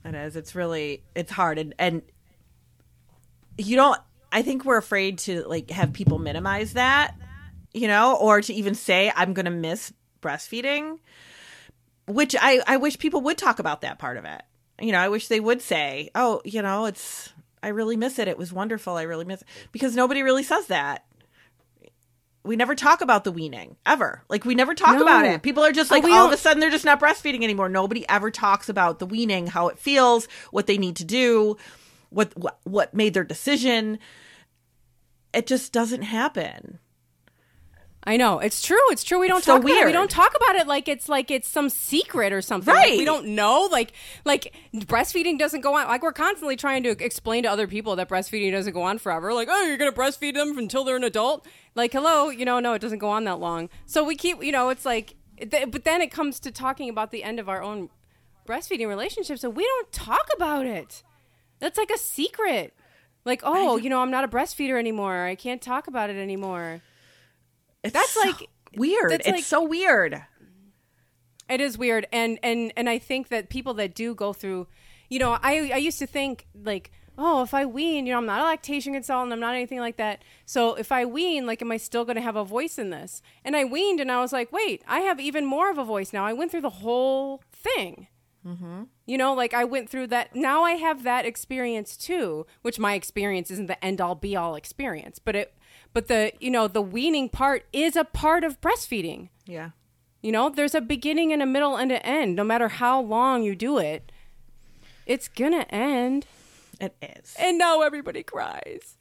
It 0.05 0.15
is. 0.15 0.37
It's 0.37 0.55
really 0.55 1.03
it's 1.15 1.33
hard 1.33 1.59
and 1.59 1.75
and 1.79 2.03
you 3.57 3.77
don't 3.77 4.01
I 4.31 4.43
think 4.43 4.65
we're 4.65 4.79
afraid 4.79 5.19
to 5.21 5.43
like 5.45 5.71
have 5.71 5.93
people 5.93 6.19
minimize 6.19 6.75
that, 6.75 7.15
you 7.73 7.89
know, 7.89 8.17
or 8.17 8.41
to 8.41 8.53
even 8.53 8.75
say 8.75 9.13
I'm 9.15 9.33
going 9.33 9.47
to 9.47 9.51
miss 9.51 9.93
breastfeeding, 10.23 10.99
which 12.07 12.37
I 12.39 12.61
I 12.67 12.77
wish 12.77 12.99
people 12.99 13.23
would 13.23 13.39
talk 13.39 13.59
about 13.59 13.81
that 13.81 13.99
part 13.99 14.17
of 14.17 14.25
it. 14.25 14.43
You 14.81 14.93
know, 14.93 14.99
I 14.99 15.09
wish 15.09 15.27
they 15.27 15.41
would 15.41 15.61
say, 15.61 16.11
"Oh, 16.15 16.41
you 16.45 16.63
know, 16.63 16.87
it's 16.87 17.33
I 17.63 17.69
really 17.69 17.97
miss 17.97 18.19
it. 18.19 18.29
It 18.29 18.39
was 18.39 18.53
wonderful. 18.53 18.97
I 18.97 19.03
really 19.03 19.25
miss 19.25 19.43
it. 19.43 19.49
Because 19.73 19.97
nobody 19.97 20.23
really 20.23 20.43
says 20.43 20.67
that. 20.67 21.05
We 22.45 22.57
never 22.57 22.75
talk 22.75 23.01
about 23.01 23.25
the 23.25 23.33
weaning 23.33 23.77
ever. 23.85 24.23
Like 24.29 24.45
we 24.45 24.55
never 24.55 24.75
talk 24.75 24.97
no. 24.97 25.03
about 25.03 25.27
it. 25.27 25.43
People 25.43 25.65
are 25.65 25.73
just 25.73 25.93
oh, 25.93 25.97
like 25.97 26.05
oh, 26.05 26.13
all 26.13 26.27
of 26.27 26.33
a 26.33 26.37
sudden 26.37 26.61
they're 26.61 26.71
just 26.71 26.85
not 26.85 27.01
breastfeeding 27.01 27.43
anymore. 27.43 27.69
Nobody 27.69 28.09
ever 28.09 28.31
talks 28.31 28.69
about 28.69 29.01
the 29.01 29.07
weaning, 29.07 29.49
how 29.49 29.69
it 29.69 29.79
feels, 29.79 30.27
what 30.51 30.67
they 30.67 30.79
need 30.79 30.97
to 30.97 31.05
do, 31.05 31.57
what 32.11 32.35
what, 32.39 32.59
what 32.65 32.95
made 32.95 33.13
their 33.13 33.25
decision. 33.25 33.99
It 35.35 35.47
just 35.47 35.73
doesn't 35.73 36.03
happen. 36.03 36.79
I 38.09 38.17
know 38.17 38.39
it's 38.39 38.63
true. 38.63 38.81
It's 38.89 39.05
true. 39.05 39.19
We 39.19 39.29
don't 39.29 39.37
it's 39.37 39.47
talk 39.47 39.61
so 39.61 39.69
about 39.69 39.83
it. 39.83 39.85
We 39.85 39.93
don't 39.93 40.11
talk 40.11 40.35
about 40.35 40.57
it 40.57 40.67
like 40.67 40.89
it's 40.89 41.11
like 41.11 41.31
it's 41.31 41.47
some 41.47 41.69
secret 41.69 42.33
or 42.33 42.41
something. 42.41 42.73
Right. 42.73 42.93
Like 42.93 42.99
we 43.01 43.05
don't 43.05 43.27
know. 43.35 43.69
Like 43.71 43.93
like 44.25 44.55
breastfeeding 44.75 45.39
doesn't 45.39 45.61
go 45.61 45.75
on. 45.75 45.87
Like 45.89 46.03
we're 46.03 46.15
constantly 46.15 46.57
trying 46.57 46.85
to 46.85 46.91
explain 47.05 47.43
to 47.43 47.51
other 47.51 47.67
people 47.67 47.97
that 47.97 48.09
breastfeeding 48.09 48.51
doesn't 48.51 48.73
go 48.73 48.81
on 48.81 48.97
forever. 48.97 49.35
Like 49.35 49.49
oh, 49.51 49.63
you're 49.65 49.77
gonna 49.77 49.93
breastfeed 49.93 50.33
them 50.33 50.57
until 50.57 50.85
they're 50.85 50.97
an 50.97 51.05
adult. 51.05 51.47
Like 51.75 51.93
hello, 51.93 52.31
you 52.31 52.47
know, 52.47 52.61
no, 52.61 52.73
it 52.73 52.79
doesn't 52.79 52.99
go 52.99 53.11
on 53.11 53.25
that 53.25 53.41
long. 53.41 53.69
So 53.85 54.03
we 54.03 54.17
keep, 54.17 54.43
you 54.43 54.53
know, 54.53 54.71
it's 54.71 54.87
like, 54.87 55.15
but 55.39 55.85
then 55.85 56.01
it 56.01 56.11
comes 56.11 56.41
to 56.41 56.51
talking 56.51 56.89
about 56.89 57.11
the 57.11 57.23
end 57.23 57.39
of 57.39 57.51
our 57.51 57.63
own 57.63 57.91
breastfeeding 58.47 58.89
relationship. 58.89 59.39
So 59.39 59.51
we 59.51 59.65
don't 59.65 59.93
talk 59.93 60.29
about 60.35 60.65
it. 60.65 61.03
That's 61.59 61.77
like 61.77 61.91
a 61.91 61.99
secret. 61.99 62.73
Like 63.27 63.43
oh, 63.45 63.77
you 63.77 63.91
know, 63.91 64.01
I'm 64.01 64.11
not 64.11 64.25
a 64.25 64.29
breastfeeder 64.29 64.79
anymore. 64.79 65.27
I 65.27 65.35
can't 65.35 65.61
talk 65.61 65.89
about 65.89 66.09
it 66.09 66.17
anymore. 66.17 66.81
It's 67.83 67.93
that's 67.93 68.11
so 68.11 68.21
like 68.21 68.49
weird. 68.77 69.13
It's 69.13 69.27
like, 69.27 69.45
so 69.45 69.63
weird. 69.63 70.23
It 71.49 71.61
is 71.61 71.79
weird, 71.79 72.07
and 72.13 72.39
and 72.43 72.73
and 72.77 72.89
I 72.89 72.99
think 72.99 73.29
that 73.29 73.49
people 73.49 73.75
that 73.75 73.95
do 73.95 74.15
go 74.15 74.33
through, 74.33 74.67
you 75.09 75.19
know, 75.19 75.39
I 75.43 75.71
I 75.73 75.79
used 75.79 75.99
to 76.01 76.07
think 76.07 76.47
like, 76.55 76.91
oh, 77.17 77.43
if 77.43 77.55
I 77.55 77.65
wean, 77.65 78.07
you 78.07 78.13
know, 78.13 78.19
I'm 78.19 78.27
not 78.27 78.41
a 78.41 78.45
lactation 78.45 78.93
consultant, 78.93 79.33
I'm 79.33 79.41
not 79.41 79.55
anything 79.55 79.81
like 79.81 79.97
that. 79.97 80.23
So 80.45 80.75
if 80.75 80.93
I 80.93 81.05
wean, 81.05 81.47
like, 81.47 81.63
am 81.63 81.73
I 81.73 81.77
still 81.77 82.05
going 82.05 82.17
to 82.17 82.23
have 82.23 82.37
a 82.37 82.45
voice 82.45 82.79
in 82.79 82.91
this? 82.91 83.23
And 83.45 83.57
I 83.57 83.65
weaned, 83.65 84.01
and 84.01 84.13
I 84.13 84.21
was 84.21 84.33
like, 84.33 84.53
wait, 84.53 84.83
I 84.87 85.01
have 85.01 85.19
even 85.21 85.47
more 85.47 85.71
of 85.71 85.79
a 85.79 85.85
voice 85.85 86.13
now. 86.13 86.25
I 86.25 86.33
went 86.33 86.51
through 86.51 86.63
the 86.63 86.71
whole 86.71 87.43
thing. 87.53 88.09
Mm-hmm. 88.47 88.85
You 89.07 89.19
know, 89.19 89.35
like 89.35 89.53
I 89.53 89.65
went 89.65 89.89
through 89.89 90.07
that. 90.09 90.35
Now 90.35 90.63
I 90.63 90.73
have 90.73 91.03
that 91.03 91.27
experience 91.27 91.97
too, 91.97 92.47
which 92.63 92.79
my 92.79 92.95
experience 92.95 93.51
isn't 93.51 93.67
the 93.67 93.83
end 93.85 94.01
all 94.01 94.15
be 94.15 94.37
all 94.37 94.55
experience, 94.55 95.19
but 95.19 95.35
it 95.35 95.55
but 95.93 96.09
the 96.09 96.33
you 96.41 96.51
know 96.51 96.69
the 96.69 96.83
weaning 96.83 97.29
part 97.29 97.67
is 97.73 97.97
a 97.97 98.05
part 98.05 98.45
of 98.45 98.61
breastfeeding. 98.61 99.29
Yeah. 99.47 99.71
You 100.23 100.33
know 100.33 100.49
there's 100.49 100.75
a 100.75 100.81
beginning 100.81 101.33
and 101.33 101.43
a 101.43 101.47
middle 101.47 101.77
and 101.77 101.93
an 101.93 102.03
end. 102.03 102.37
No 102.37 102.45
matter 102.45 102.69
how 102.69 103.01
long 103.01 103.43
you 103.43 103.55
do 103.55 103.79
it 103.79 104.11
it's 105.09 105.27
gonna 105.27 105.67
end. 105.71 106.27
It 106.79 106.95
is. 107.03 107.35
And 107.41 107.59
now 107.59 107.81
everybody 107.81 108.23
cries. 108.23 108.95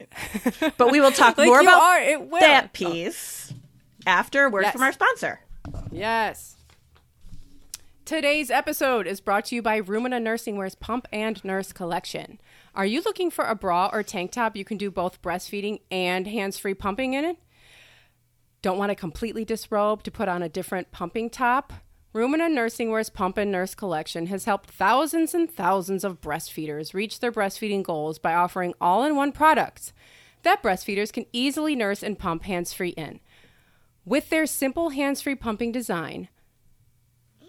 But 0.78 0.90
we 0.90 1.00
will 1.00 1.12
talk 1.12 1.38
like 1.38 1.46
more 1.46 1.60
about 1.60 1.80
are, 1.80 2.40
that 2.40 2.64
oh. 2.64 2.68
piece 2.72 3.52
oh. 3.52 3.56
after 4.06 4.50
words 4.50 4.64
yes. 4.64 4.72
from 4.72 4.82
our 4.82 4.92
sponsor. 4.92 5.40
Yes. 5.92 6.56
Today's 8.06 8.50
episode 8.50 9.06
is 9.06 9.20
brought 9.20 9.44
to 9.46 9.54
you 9.54 9.60
by 9.60 9.82
Rumina 9.82 10.20
Nursing 10.20 10.56
Wear's 10.56 10.74
Pump 10.74 11.06
and 11.12 11.44
Nurse 11.44 11.74
Collection. 11.74 12.40
Are 12.78 12.86
you 12.86 13.02
looking 13.04 13.32
for 13.32 13.44
a 13.44 13.56
bra 13.56 13.90
or 13.92 14.04
tank 14.04 14.30
top 14.30 14.54
you 14.54 14.64
can 14.64 14.76
do 14.76 14.88
both 14.88 15.20
breastfeeding 15.20 15.80
and 15.90 16.28
hands 16.28 16.58
free 16.58 16.74
pumping 16.74 17.14
in 17.14 17.24
it? 17.24 17.36
Don't 18.62 18.78
want 18.78 18.90
to 18.90 18.94
completely 18.94 19.44
disrobe 19.44 20.04
to 20.04 20.12
put 20.12 20.28
on 20.28 20.44
a 20.44 20.48
different 20.48 20.92
pumping 20.92 21.28
top? 21.28 21.72
Rumina 22.14 22.48
Nursing 22.48 22.90
Wear's 22.90 23.10
Pump 23.10 23.36
and 23.36 23.50
Nurse 23.50 23.74
Collection 23.74 24.26
has 24.26 24.44
helped 24.44 24.70
thousands 24.70 25.34
and 25.34 25.50
thousands 25.50 26.04
of 26.04 26.20
breastfeeders 26.20 26.94
reach 26.94 27.18
their 27.18 27.32
breastfeeding 27.32 27.82
goals 27.82 28.20
by 28.20 28.32
offering 28.32 28.74
all 28.80 29.02
in 29.02 29.16
one 29.16 29.32
products 29.32 29.92
that 30.44 30.62
breastfeeders 30.62 31.12
can 31.12 31.26
easily 31.32 31.74
nurse 31.74 32.04
and 32.04 32.16
pump 32.16 32.44
hands 32.44 32.72
free 32.72 32.90
in. 32.90 33.18
With 34.04 34.30
their 34.30 34.46
simple 34.46 34.90
hands 34.90 35.20
free 35.20 35.34
pumping 35.34 35.72
design, 35.72 36.28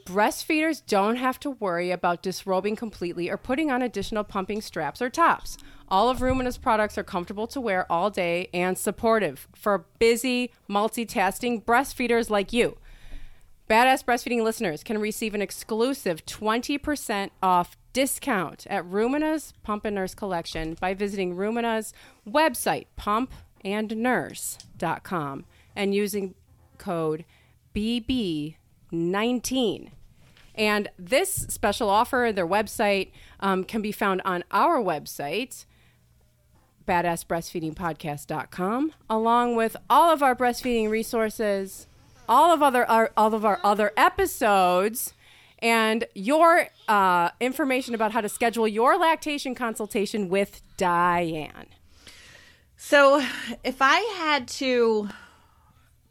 breastfeeders 0.09 0.81
don't 0.87 1.17
have 1.17 1.39
to 1.39 1.51
worry 1.51 1.91
about 1.91 2.23
disrobing 2.23 2.75
completely 2.75 3.29
or 3.29 3.37
putting 3.37 3.69
on 3.69 3.83
additional 3.83 4.23
pumping 4.23 4.59
straps 4.59 5.03
or 5.03 5.09
tops. 5.09 5.55
All 5.87 6.09
of 6.09 6.23
Rumina's 6.23 6.57
products 6.57 6.97
are 6.97 7.03
comfortable 7.03 7.45
to 7.45 7.61
wear 7.61 7.85
all 7.91 8.09
day 8.09 8.49
and 8.51 8.75
supportive 8.75 9.47
for 9.53 9.85
busy, 9.99 10.51
multitasking 10.67 11.63
breastfeeders 11.63 12.31
like 12.31 12.51
you. 12.51 12.79
Badass 13.69 14.03
breastfeeding 14.03 14.41
listeners 14.41 14.83
can 14.83 14.97
receive 14.97 15.35
an 15.35 15.43
exclusive 15.43 16.25
20% 16.25 17.29
off 17.43 17.77
discount 17.93 18.65
at 18.67 18.83
Rumina's 18.85 19.53
Pump 19.61 19.85
and 19.85 19.93
Nurse 19.93 20.15
collection 20.15 20.75
by 20.81 20.95
visiting 20.95 21.35
Rumina's 21.35 21.93
website, 22.27 22.87
pumpandnurse.com, 22.99 25.45
and 25.75 25.93
using 25.93 26.33
code 26.79 27.25
BB19 27.75 29.91
And 30.59 30.89
this 30.99 31.47
special 31.47 31.89
offer, 31.89 32.31
their 32.35 32.45
website, 32.45 33.11
um, 33.39 33.63
can 33.63 33.81
be 33.81 33.93
found 33.93 34.21
on 34.25 34.43
our 34.51 34.79
website, 34.79 35.63
badassbreastfeedingpodcast.com, 36.85 38.93
along 39.09 39.55
with 39.55 39.77
all 39.89 40.11
of 40.11 40.21
our 40.21 40.35
breastfeeding 40.35 40.89
resources, 40.89 41.87
all 42.27 42.53
of 42.53 42.61
other 42.61 42.85
our, 42.91 43.13
all 43.15 43.33
of 43.33 43.45
our 43.45 43.61
other 43.63 43.93
episodes, 43.95 45.13
and 45.59 46.03
your 46.13 46.67
uh, 46.89 47.29
information 47.39 47.95
about 47.95 48.11
how 48.11 48.19
to 48.19 48.27
schedule 48.27 48.67
your 48.67 48.97
lactation 48.97 49.55
consultation 49.55 50.27
with 50.27 50.61
Diane. 50.75 51.67
So, 52.75 53.25
if 53.63 53.81
I 53.81 53.99
had 54.17 54.49
to 54.49 55.07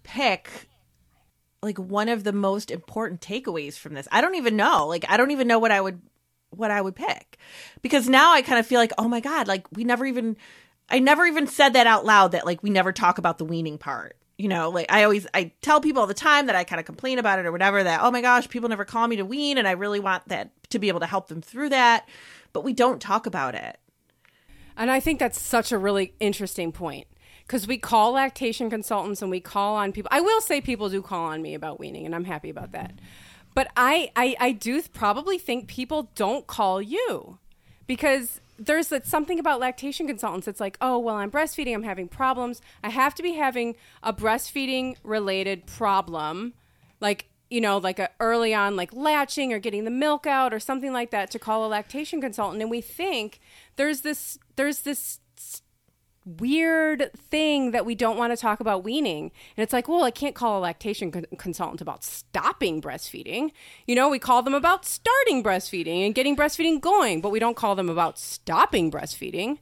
pick 0.04 0.68
like 1.62 1.78
one 1.78 2.08
of 2.08 2.24
the 2.24 2.32
most 2.32 2.70
important 2.70 3.20
takeaways 3.20 3.78
from 3.78 3.94
this, 3.94 4.08
I 4.12 4.20
don't 4.20 4.36
even 4.36 4.56
know. 4.56 4.86
Like 4.86 5.04
I 5.08 5.16
don't 5.16 5.30
even 5.30 5.48
know 5.48 5.58
what 5.58 5.72
I 5.72 5.80
would 5.80 6.00
what 6.50 6.70
I 6.70 6.80
would 6.80 6.96
pick. 6.96 7.38
Because 7.82 8.08
now 8.08 8.32
I 8.32 8.42
kind 8.42 8.58
of 8.58 8.66
feel 8.66 8.80
like, 8.80 8.92
"Oh 8.98 9.08
my 9.08 9.20
god, 9.20 9.48
like 9.48 9.66
we 9.72 9.84
never 9.84 10.06
even 10.06 10.36
I 10.88 10.98
never 10.98 11.26
even 11.26 11.46
said 11.46 11.74
that 11.74 11.86
out 11.86 12.04
loud 12.04 12.32
that 12.32 12.46
like 12.46 12.62
we 12.62 12.70
never 12.70 12.92
talk 12.92 13.18
about 13.18 13.38
the 13.38 13.44
weaning 13.44 13.78
part." 13.78 14.16
You 14.38 14.48
know, 14.48 14.70
like 14.70 14.86
I 14.90 15.02
always 15.02 15.26
I 15.34 15.52
tell 15.62 15.80
people 15.80 16.00
all 16.00 16.06
the 16.06 16.14
time 16.14 16.46
that 16.46 16.56
I 16.56 16.64
kind 16.64 16.78
of 16.80 16.86
complain 16.86 17.18
about 17.18 17.38
it 17.38 17.46
or 17.46 17.52
whatever 17.52 17.82
that, 17.82 18.00
"Oh 18.02 18.10
my 18.10 18.20
gosh, 18.20 18.48
people 18.48 18.68
never 18.68 18.84
call 18.84 19.08
me 19.08 19.16
to 19.16 19.24
wean 19.24 19.58
and 19.58 19.66
I 19.66 19.72
really 19.72 20.00
want 20.00 20.28
that 20.28 20.50
to 20.70 20.78
be 20.78 20.88
able 20.88 21.00
to 21.00 21.06
help 21.06 21.28
them 21.28 21.42
through 21.42 21.70
that." 21.70 22.08
But 22.52 22.64
we 22.64 22.72
don't 22.72 23.00
talk 23.00 23.26
about 23.26 23.54
it. 23.54 23.78
And 24.76 24.90
I 24.92 25.00
think 25.00 25.18
that's 25.18 25.40
such 25.40 25.72
a 25.72 25.78
really 25.78 26.14
interesting 26.20 26.70
point 26.70 27.08
because 27.48 27.66
we 27.66 27.78
call 27.78 28.12
lactation 28.12 28.68
consultants 28.68 29.22
and 29.22 29.30
we 29.30 29.40
call 29.40 29.74
on 29.76 29.90
people. 29.90 30.11
I 30.12 30.20
will 30.20 30.42
say 30.42 30.61
people 30.61 30.90
do 30.90 31.00
call 31.00 31.24
on 31.24 31.40
me 31.40 31.54
about 31.54 31.80
weaning, 31.80 32.04
and 32.04 32.14
I'm 32.14 32.24
happy 32.24 32.50
about 32.50 32.72
that. 32.72 32.92
But 33.54 33.72
I, 33.74 34.12
I, 34.14 34.37
I 34.38 34.52
do 34.52 34.82
probably 34.82 35.38
think 35.38 35.66
people 35.66 36.11
don't 36.14 36.46
call 36.46 36.82
you 36.82 37.38
because 37.87 38.42
there's 38.58 38.92
something 39.04 39.38
about 39.38 39.61
lactation 39.61 40.06
consultants. 40.06 40.46
It's 40.46 40.61
like, 40.61 40.76
oh, 40.82 40.98
well, 40.98 41.14
I'm 41.14 41.30
breastfeeding, 41.30 41.74
I'm 41.74 41.84
having 41.84 42.06
problems. 42.06 42.61
I 42.84 42.90
have 42.90 43.14
to 43.14 43.22
be 43.22 43.32
having 43.32 43.76
a 44.02 44.12
breastfeeding 44.12 44.96
related 45.02 45.66
problem, 45.66 46.52
like 47.00 47.26
you 47.48 47.62
know, 47.62 47.78
like 47.78 47.98
a 47.98 48.11
early 48.20 48.52
on, 48.52 48.76
like 48.76 48.92
latching 48.92 49.54
or 49.54 49.58
getting 49.58 49.84
the 49.84 49.90
milk 49.90 50.26
out 50.26 50.52
or 50.52 50.61
something 50.61 50.92
like 50.92 51.11
that 51.12 51.30
to 51.30 51.38
call 51.38 51.64
a 51.64 51.68
lactation 51.68 52.20
consultant. 52.20 52.61
And 52.61 52.70
we 52.70 52.82
think 52.82 53.40
there's 53.76 54.02
this, 54.02 54.38
there's 54.56 54.80
this 54.80 55.20
weird 56.36 57.10
thing 57.16 57.70
that 57.70 57.86
we 57.86 57.94
don't 57.94 58.18
want 58.18 58.32
to 58.32 58.36
talk 58.36 58.60
about 58.60 58.84
weaning. 58.84 59.32
And 59.56 59.62
it's 59.62 59.72
like, 59.72 59.88
well, 59.88 60.04
I 60.04 60.10
can't 60.10 60.34
call 60.34 60.58
a 60.58 60.60
lactation 60.60 61.10
con- 61.10 61.26
consultant 61.38 61.80
about 61.80 62.04
stopping 62.04 62.82
breastfeeding. 62.82 63.50
You 63.86 63.94
know, 63.94 64.08
we 64.08 64.18
call 64.18 64.42
them 64.42 64.54
about 64.54 64.84
starting 64.84 65.42
breastfeeding 65.42 66.04
and 66.04 66.14
getting 66.14 66.36
breastfeeding 66.36 66.80
going, 66.80 67.20
but 67.20 67.30
we 67.30 67.38
don't 67.38 67.56
call 67.56 67.74
them 67.74 67.88
about 67.88 68.18
stopping 68.18 68.90
breastfeeding. 68.90 69.58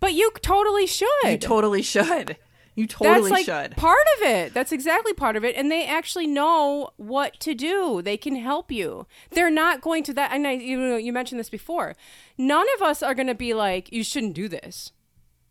But 0.00 0.12
you 0.12 0.30
totally 0.42 0.86
should. 0.86 1.08
You 1.24 1.38
totally 1.38 1.82
should. 1.82 2.36
You 2.74 2.86
totally 2.86 3.14
should. 3.14 3.22
That's 3.22 3.48
like 3.48 3.70
should. 3.70 3.76
part 3.78 4.06
of 4.16 4.28
it. 4.28 4.52
That's 4.52 4.70
exactly 4.70 5.14
part 5.14 5.34
of 5.34 5.44
it, 5.44 5.56
and 5.56 5.72
they 5.72 5.86
actually 5.86 6.26
know 6.26 6.90
what 6.98 7.40
to 7.40 7.54
do. 7.54 8.02
They 8.02 8.18
can 8.18 8.36
help 8.36 8.70
you. 8.70 9.06
They're 9.30 9.50
not 9.50 9.80
going 9.80 10.02
to 10.04 10.12
that. 10.12 10.32
And 10.32 10.46
I, 10.46 10.52
you 10.52 10.78
know, 10.78 10.96
you 10.98 11.10
mentioned 11.10 11.40
this 11.40 11.48
before. 11.48 11.96
None 12.36 12.66
of 12.76 12.82
us 12.82 13.02
are 13.02 13.14
going 13.14 13.28
to 13.28 13.34
be 13.34 13.54
like, 13.54 13.90
"You 13.92 14.04
shouldn't 14.04 14.34
do 14.34 14.46
this." 14.46 14.92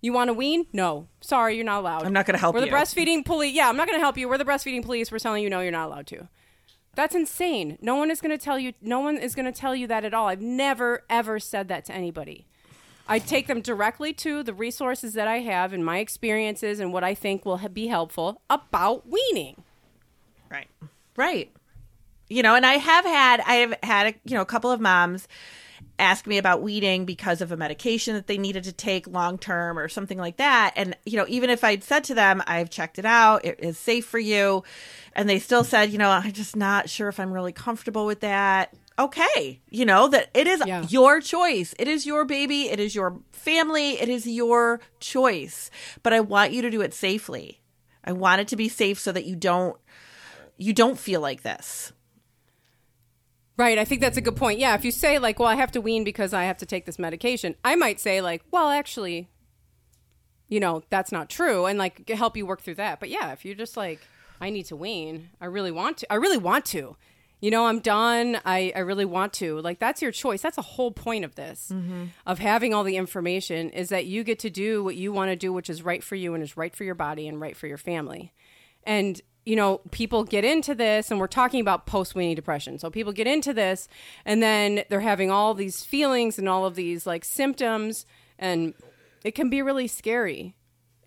You 0.05 0.13
want 0.13 0.27
to 0.27 0.35
wean? 0.35 0.67
No, 0.71 1.07
sorry, 1.19 1.55
you're 1.55 1.65
not 1.65 1.79
allowed. 1.79 2.03
I'm 2.03 2.13
not 2.13 2.27
going 2.27 2.35
to 2.35 2.39
help 2.39 2.53
you. 2.53 2.61
We're 2.61 2.67
the 2.67 2.71
you. 2.71 2.73
breastfeeding 2.77 3.25
police. 3.25 3.55
Yeah, 3.55 3.67
I'm 3.67 3.75
not 3.75 3.87
going 3.87 3.97
to 3.97 4.03
help 4.03 4.19
you. 4.19 4.29
We're 4.29 4.37
the 4.37 4.45
breastfeeding 4.45 4.83
police. 4.83 5.11
We're 5.11 5.17
telling 5.17 5.41
you 5.41 5.49
no, 5.49 5.61
you're 5.61 5.71
not 5.71 5.87
allowed 5.87 6.05
to. 6.07 6.27
That's 6.93 7.15
insane. 7.15 7.79
No 7.81 7.95
one 7.95 8.11
is 8.11 8.21
going 8.21 8.29
to 8.29 8.37
tell 8.37 8.59
you. 8.59 8.73
No 8.83 8.99
one 8.99 9.17
is 9.17 9.33
going 9.33 9.51
to 9.51 9.51
tell 9.51 9.75
you 9.75 9.87
that 9.87 10.05
at 10.05 10.13
all. 10.13 10.27
I've 10.27 10.41
never 10.41 11.03
ever 11.09 11.39
said 11.39 11.69
that 11.69 11.85
to 11.85 11.93
anybody. 11.93 12.45
I 13.07 13.17
take 13.17 13.47
them 13.47 13.61
directly 13.61 14.13
to 14.13 14.43
the 14.43 14.53
resources 14.53 15.15
that 15.15 15.27
I 15.27 15.39
have 15.39 15.73
and 15.73 15.83
my 15.83 15.97
experiences 15.97 16.79
and 16.79 16.93
what 16.93 17.03
I 17.03 17.15
think 17.15 17.43
will 17.43 17.57
be 17.69 17.87
helpful 17.87 18.43
about 18.47 19.09
weaning. 19.09 19.63
Right. 20.51 20.67
Right. 21.17 21.51
You 22.29 22.43
know, 22.43 22.53
and 22.53 22.63
I 22.63 22.73
have 22.73 23.05
had 23.05 23.39
I 23.41 23.55
have 23.55 23.73
had 23.81 24.07
a, 24.07 24.13
you 24.23 24.35
know 24.35 24.41
a 24.41 24.45
couple 24.45 24.69
of 24.69 24.79
moms 24.79 25.27
ask 25.97 26.27
me 26.27 26.37
about 26.37 26.61
weaning 26.61 27.05
because 27.05 27.41
of 27.41 27.51
a 27.51 27.57
medication 27.57 28.13
that 28.15 28.27
they 28.27 28.37
needed 28.37 28.63
to 28.65 28.71
take 28.71 29.07
long 29.07 29.37
term 29.37 29.79
or 29.79 29.87
something 29.87 30.17
like 30.17 30.37
that. 30.37 30.73
And 30.75 30.95
you 31.05 31.17
know 31.17 31.25
even 31.29 31.49
if 31.49 31.63
I'd 31.63 31.83
said 31.83 32.03
to 32.05 32.13
them 32.13 32.41
I've 32.47 32.69
checked 32.69 32.99
it 32.99 33.05
out. 33.05 33.45
It 33.45 33.59
is 33.59 33.77
safe 33.77 34.05
for 34.05 34.19
you 34.19 34.63
and 35.13 35.29
they 35.29 35.39
still 35.39 35.63
said 35.63 35.91
you 35.91 35.97
know 35.97 36.09
I'm 36.09 36.31
just 36.33 36.55
not 36.55 36.89
sure 36.89 37.07
if 37.09 37.19
I'm 37.19 37.31
really 37.31 37.53
comfortable 37.53 38.05
with 38.05 38.19
that. 38.21 38.73
Okay 38.99 39.61
you 39.69 39.85
know 39.85 40.07
that 40.09 40.29
it 40.33 40.47
is 40.47 40.61
Yeah. 40.65 40.85
your 40.89 41.21
choice. 41.21 41.73
It 41.79 41.87
is 41.87 42.05
your 42.05 42.25
baby. 42.25 42.69
It 42.69 42.79
is 42.79 42.93
your 42.95 43.19
family. 43.31 43.99
It 44.01 44.09
is 44.09 44.27
your 44.27 44.79
choice. 44.99 45.69
But 46.03 46.13
I 46.13 46.19
want 46.19 46.51
you 46.51 46.61
to 46.61 46.69
do 46.69 46.81
it 46.81 46.93
safely. 46.93 47.61
I 48.03 48.11
want 48.11 48.41
it 48.41 48.47
to 48.49 48.55
be 48.55 48.69
safe 48.69 48.99
so 48.99 49.11
that 49.11 49.25
you 49.25 49.35
don't 49.35 49.77
you 50.57 50.71
don't 50.73 50.97
feel 50.97 51.19
like 51.21 51.41
this 51.43 51.91
Right, 53.57 53.77
I 53.77 53.85
think 53.85 54.01
that's 54.01 54.17
a 54.17 54.21
good 54.21 54.35
point. 54.35 54.59
Yeah, 54.59 54.75
if 54.75 54.83
you 54.83 54.91
say 54.91 55.17
like, 55.17 55.39
"Well, 55.39 55.47
I 55.47 55.55
have 55.55 55.71
to 55.71 55.81
wean 55.81 56.03
because 56.03 56.33
I 56.33 56.43
have 56.43 56.57
to 56.57 56.65
take 56.65 56.85
this 56.85 56.99
medication," 56.99 57.55
I 57.63 57.75
might 57.75 57.99
say 57.99 58.21
like, 58.21 58.43
"Well, 58.51 58.69
actually, 58.69 59.29
you 60.49 60.59
know, 60.59 60.83
that's 60.89 61.11
not 61.11 61.29
true," 61.29 61.65
and 61.65 61.79
like 61.79 62.09
help 62.09 62.35
you 62.35 62.45
work 62.45 62.61
through 62.61 62.75
that. 62.75 62.99
But 62.99 63.09
yeah, 63.09 63.31
if 63.31 63.45
you're 63.45 63.55
just 63.55 63.77
like, 63.77 64.01
"I 64.41 64.49
need 64.49 64.65
to 64.65 64.75
wean. 64.75 65.29
I 65.39 65.45
really 65.45 65.71
want 65.71 65.97
to. 65.97 66.11
I 66.11 66.15
really 66.15 66.37
want 66.37 66.65
to." 66.65 66.97
You 67.41 67.51
know, 67.51 67.67
I'm 67.67 67.79
done. 67.79 68.39
I, 68.45 68.71
I 68.75 68.79
really 68.79 69.05
want 69.05 69.33
to. 69.33 69.59
Like, 69.59 69.77
that's 69.77 70.01
your 70.01 70.11
choice. 70.11 70.41
That's 70.41 70.57
a 70.57 70.63
whole 70.63 70.91
point 70.91 71.25
of 71.25 71.35
this, 71.35 71.69
mm-hmm. 71.71 72.05
of 72.25 72.39
having 72.39 72.73
all 72.73 72.83
the 72.83 72.95
information, 72.95 73.69
is 73.69 73.89
that 73.89 74.05
you 74.05 74.23
get 74.23 74.39
to 74.39 74.49
do 74.49 74.83
what 74.83 74.95
you 74.95 75.11
want 75.11 75.29
to 75.29 75.35
do, 75.35 75.53
which 75.53 75.69
is 75.69 75.83
right 75.83 76.03
for 76.03 76.15
you 76.15 76.33
and 76.33 76.41
is 76.41 76.57
right 76.57 76.75
for 76.75 76.85
your 76.85 76.95
body 76.95 77.27
and 77.27 77.39
right 77.39 77.55
for 77.55 77.67
your 77.67 77.77
family. 77.77 78.33
And, 78.83 79.21
you 79.45 79.55
know, 79.55 79.79
people 79.91 80.23
get 80.23 80.43
into 80.43 80.73
this, 80.73 81.11
and 81.11 81.19
we're 81.19 81.27
talking 81.27 81.61
about 81.61 81.85
post 81.85 82.15
weaning 82.15 82.35
depression. 82.35 82.79
So 82.79 82.89
people 82.89 83.13
get 83.13 83.27
into 83.27 83.53
this, 83.53 83.87
and 84.25 84.41
then 84.41 84.83
they're 84.89 85.01
having 85.01 85.29
all 85.29 85.53
these 85.53 85.83
feelings 85.83 86.39
and 86.39 86.49
all 86.49 86.65
of 86.65 86.75
these 86.75 87.05
like 87.05 87.23
symptoms, 87.23 88.05
and 88.39 88.73
it 89.23 89.31
can 89.35 89.49
be 89.49 89.61
really 89.61 89.87
scary. 89.87 90.55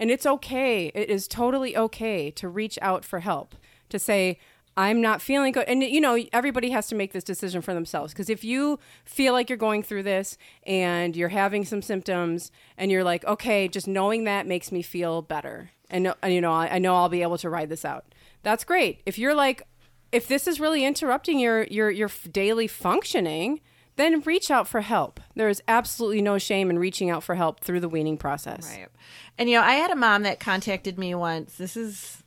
And 0.00 0.10
it's 0.10 0.26
okay. 0.26 0.92
It 0.94 1.10
is 1.10 1.26
totally 1.26 1.76
okay 1.76 2.30
to 2.32 2.48
reach 2.48 2.78
out 2.80 3.04
for 3.04 3.18
help, 3.18 3.56
to 3.88 3.98
say, 3.98 4.38
I'm 4.76 5.00
not 5.00 5.20
feeling 5.20 5.50
good. 5.50 5.66
And, 5.66 5.82
you 5.82 6.00
know, 6.00 6.16
everybody 6.32 6.70
has 6.70 6.86
to 6.86 6.94
make 6.94 7.12
this 7.12 7.24
decision 7.24 7.62
for 7.62 7.74
themselves. 7.74 8.12
Because 8.12 8.30
if 8.30 8.44
you 8.44 8.78
feel 9.04 9.32
like 9.32 9.50
you're 9.50 9.58
going 9.58 9.82
through 9.82 10.04
this 10.04 10.38
and 10.64 11.16
you're 11.16 11.30
having 11.30 11.64
some 11.64 11.82
symptoms 11.82 12.52
and 12.76 12.92
you're 12.92 13.02
like, 13.02 13.24
okay, 13.24 13.66
just 13.66 13.88
knowing 13.88 14.22
that 14.24 14.46
makes 14.46 14.70
me 14.70 14.82
feel 14.82 15.20
better. 15.20 15.72
And, 15.90 16.14
and 16.22 16.32
you 16.32 16.40
know, 16.40 16.52
I, 16.52 16.76
I 16.76 16.78
know 16.78 16.94
I'll 16.94 17.08
be 17.08 17.22
able 17.22 17.38
to 17.38 17.50
ride 17.50 17.70
this 17.70 17.84
out. 17.84 18.04
That's 18.48 18.64
great. 18.64 19.02
If 19.04 19.18
you're 19.18 19.34
like, 19.34 19.62
if 20.10 20.26
this 20.26 20.48
is 20.48 20.58
really 20.58 20.82
interrupting 20.82 21.38
your, 21.38 21.64
your, 21.64 21.90
your 21.90 22.08
daily 22.32 22.66
functioning, 22.66 23.60
then 23.96 24.20
reach 24.20 24.50
out 24.50 24.66
for 24.66 24.80
help. 24.80 25.20
There 25.34 25.50
is 25.50 25.62
absolutely 25.68 26.22
no 26.22 26.38
shame 26.38 26.70
in 26.70 26.78
reaching 26.78 27.10
out 27.10 27.22
for 27.22 27.34
help 27.34 27.60
through 27.60 27.80
the 27.80 27.90
weaning 27.90 28.16
process. 28.16 28.74
Right. 28.74 28.88
And 29.36 29.50
you 29.50 29.58
know, 29.58 29.62
I 29.62 29.72
had 29.72 29.90
a 29.90 29.96
mom 29.96 30.22
that 30.22 30.40
contacted 30.40 30.98
me 30.98 31.14
once. 31.14 31.56
This 31.56 31.76
is 31.76 32.22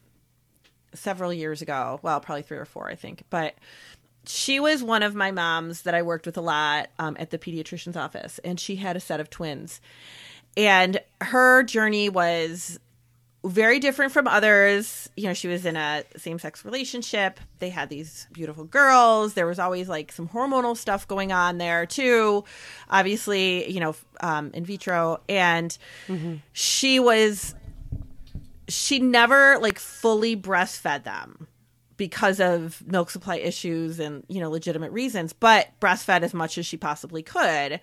several 0.94 1.34
years 1.34 1.64
ago. 1.64 2.00
Well, 2.04 2.20
probably 2.20 2.44
three 2.44 2.60
or 2.60 2.66
four, 2.66 2.88
I 2.88 2.94
think. 2.94 3.24
But 3.32 3.56
she 4.28 4.60
was 4.60 4.84
one 4.84 5.02
of 5.02 5.16
my 5.16 5.32
moms 5.32 5.82
that 5.82 5.96
I 5.96 6.04
worked 6.04 6.28
with 6.28 6.38
a 6.38 6.42
lot 6.42 6.90
um, 7.00 7.18
at 7.20 7.32
the 7.32 7.40
pediatrician's 7.40 7.98
office, 7.98 8.40
and 8.44 8.60
she 8.60 8.76
had 8.76 8.96
a 8.96 9.00
set 9.00 9.20
of 9.20 9.32
twins. 9.32 9.82
And 10.56 11.00
her 11.20 11.64
journey 11.64 12.10
was 12.10 12.80
very 13.44 13.80
different 13.80 14.12
from 14.12 14.28
others. 14.28 15.10
You 15.16 15.28
know, 15.28 15.34
she 15.34 15.48
was 15.48 15.66
in 15.66 15.76
a 15.76 16.04
same 16.18 16.38
sex 16.40 16.64
relationship. 16.64 17.40
They 17.60 17.70
had 17.70 17.90
these 17.90 18.28
beautiful 18.32 18.66
girls. 18.66 19.34
There 19.34 19.48
was 19.48 19.60
always 19.60 19.90
like 19.90 20.12
some 20.12 20.30
hormonal 20.30 20.78
stuff 20.78 21.08
going 21.08 21.32
on 21.32 21.58
there 21.58 21.86
too. 21.86 22.44
Obviously, 22.90 23.70
you 23.72 23.80
know, 23.80 23.96
um, 24.22 24.52
in 24.54 24.66
vitro. 24.66 25.22
And 25.28 25.76
she 26.54 27.00
was, 27.00 27.56
she 28.68 29.00
never 29.00 29.58
like 29.60 29.80
fully 29.80 30.38
breastfed 30.38 31.04
them 31.04 31.48
because 32.02 32.40
of 32.40 32.82
milk 32.88 33.12
supply 33.12 33.36
issues 33.36 34.00
and 34.00 34.24
you 34.28 34.40
know 34.40 34.50
legitimate 34.50 34.92
reasons 34.92 35.34
but 35.34 35.68
breastfed 35.80 36.24
as 36.24 36.34
much 36.34 36.58
as 36.58 36.66
she 36.66 36.76
possibly 36.76 37.22
could 37.22 37.80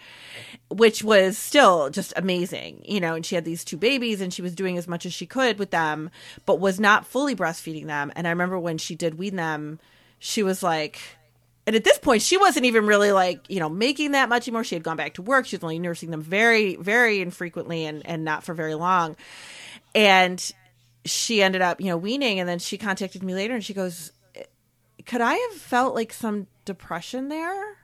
which 0.71 1.05
was 1.05 1.39
still 1.39 1.89
just 1.89 2.13
amazing 2.17 2.83
you 2.85 2.99
know 2.99 3.15
and 3.15 3.25
she 3.25 3.37
had 3.37 3.45
these 3.45 3.63
two 3.63 3.77
babies 3.77 4.21
and 4.21 4.35
she 4.35 4.43
was 4.43 4.57
doing 4.57 4.77
as 4.77 4.89
much 4.89 5.07
as 5.07 5.15
she 5.15 5.25
could 5.25 5.57
with 5.57 5.71
them 5.71 6.11
but 6.47 6.59
was 6.59 6.81
not 6.81 7.07
fully 7.07 7.37
breastfeeding 7.37 7.87
them. 7.87 8.11
And 8.17 8.27
i 8.27 8.31
remember 8.31 8.59
when 8.59 8.77
she 8.77 8.97
did 8.97 9.17
wean 9.17 9.37
them 9.37 9.79
she 10.19 10.43
was 10.43 10.65
like 10.65 10.99
and 11.65 11.77
at 11.77 11.85
this 11.85 11.99
point 11.99 12.21
she 12.21 12.37
wasn't 12.37 12.67
even 12.67 12.87
really 12.87 13.13
like 13.13 13.49
you 13.49 13.61
know 13.61 13.69
making 13.69 14.11
that 14.13 14.29
much 14.29 14.49
anymore. 14.49 14.65
She 14.65 14.75
had 14.75 14.83
gone 14.83 14.97
back 14.97 15.15
to 15.15 15.23
work. 15.23 15.47
She 15.47 15.55
was 15.55 15.63
only 15.63 15.79
nursing 15.79 16.11
them 16.11 16.23
very 16.23 16.75
very 16.75 17.21
infrequently 17.21 17.87
and 17.87 18.05
and 18.05 18.25
not 18.25 18.43
for 18.43 18.53
very 18.53 18.75
long. 18.75 19.15
And 19.95 20.53
she 21.09 21.43
ended 21.43 21.63
up, 21.63 21.81
you 21.81 21.87
know, 21.87 21.97
weaning. 21.97 22.41
And 22.41 22.49
then 22.49 22.59
she 22.59 22.79
contacted 22.79 23.23
me 23.23 23.35
later 23.35 23.55
and 23.55 23.65
she 23.65 23.75
goes, 23.75 24.13
could 25.07 25.21
I 25.21 25.35
have 25.35 25.53
felt 25.61 25.95
like 25.95 26.13
some 26.13 26.47
depression 26.65 27.29
there? 27.29 27.77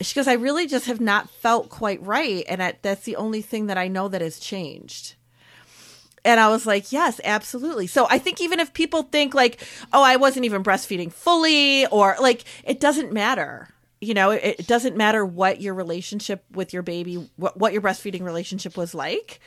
She 0.00 0.14
goes, 0.14 0.28
I 0.28 0.34
really 0.34 0.66
just 0.66 0.86
have 0.86 1.00
not 1.00 1.28
felt 1.28 1.68
quite 1.68 2.02
right. 2.02 2.44
And 2.48 2.74
that's 2.82 3.04
the 3.04 3.16
only 3.16 3.42
thing 3.42 3.66
that 3.66 3.78
I 3.78 3.88
know 3.88 4.08
that 4.08 4.20
has 4.20 4.38
changed. 4.38 5.14
And 6.24 6.40
I 6.40 6.48
was 6.48 6.66
like, 6.66 6.92
yes, 6.92 7.20
absolutely. 7.24 7.86
So 7.86 8.06
I 8.10 8.18
think 8.18 8.40
even 8.40 8.60
if 8.60 8.74
people 8.74 9.02
think 9.04 9.34
like, 9.34 9.60
oh, 9.92 10.02
I 10.02 10.16
wasn't 10.16 10.44
even 10.44 10.62
breastfeeding 10.62 11.12
fully, 11.12 11.86
or 11.86 12.16
like, 12.20 12.44
it 12.64 12.80
doesn't 12.80 13.12
matter. 13.12 13.68
You 14.00 14.14
know, 14.14 14.30
it, 14.32 14.56
it 14.60 14.66
doesn't 14.66 14.96
matter 14.96 15.24
what 15.24 15.60
your 15.60 15.74
relationship 15.74 16.44
with 16.52 16.72
your 16.72 16.82
baby, 16.82 17.14
what 17.36 17.72
your 17.72 17.82
breastfeeding 17.82 18.22
relationship 18.22 18.76
was 18.76 18.94
like. 18.94 19.40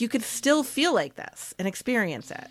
You 0.00 0.08
could 0.08 0.22
still 0.22 0.62
feel 0.62 0.94
like 0.94 1.16
this 1.16 1.54
and 1.58 1.66
experience 1.68 2.30
it. 2.30 2.48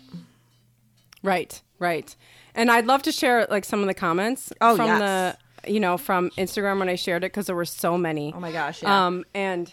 Right, 1.22 1.60
right. 1.78 2.14
And 2.54 2.70
I'd 2.70 2.86
love 2.86 3.02
to 3.04 3.12
share 3.12 3.46
like 3.50 3.64
some 3.64 3.80
of 3.80 3.86
the 3.86 3.94
comments 3.94 4.52
Oh, 4.60 4.76
from 4.76 4.86
yes. 4.86 5.36
the 5.64 5.70
you 5.72 5.80
know 5.80 5.96
from 5.96 6.30
Instagram 6.36 6.78
when 6.78 6.88
I 6.88 6.94
shared 6.96 7.24
it 7.24 7.32
because 7.32 7.46
there 7.46 7.56
were 7.56 7.64
so 7.64 7.96
many. 7.96 8.32
Oh 8.36 8.40
my 8.40 8.52
gosh, 8.52 8.82
yeah. 8.82 9.06
Um, 9.06 9.24
and 9.34 9.72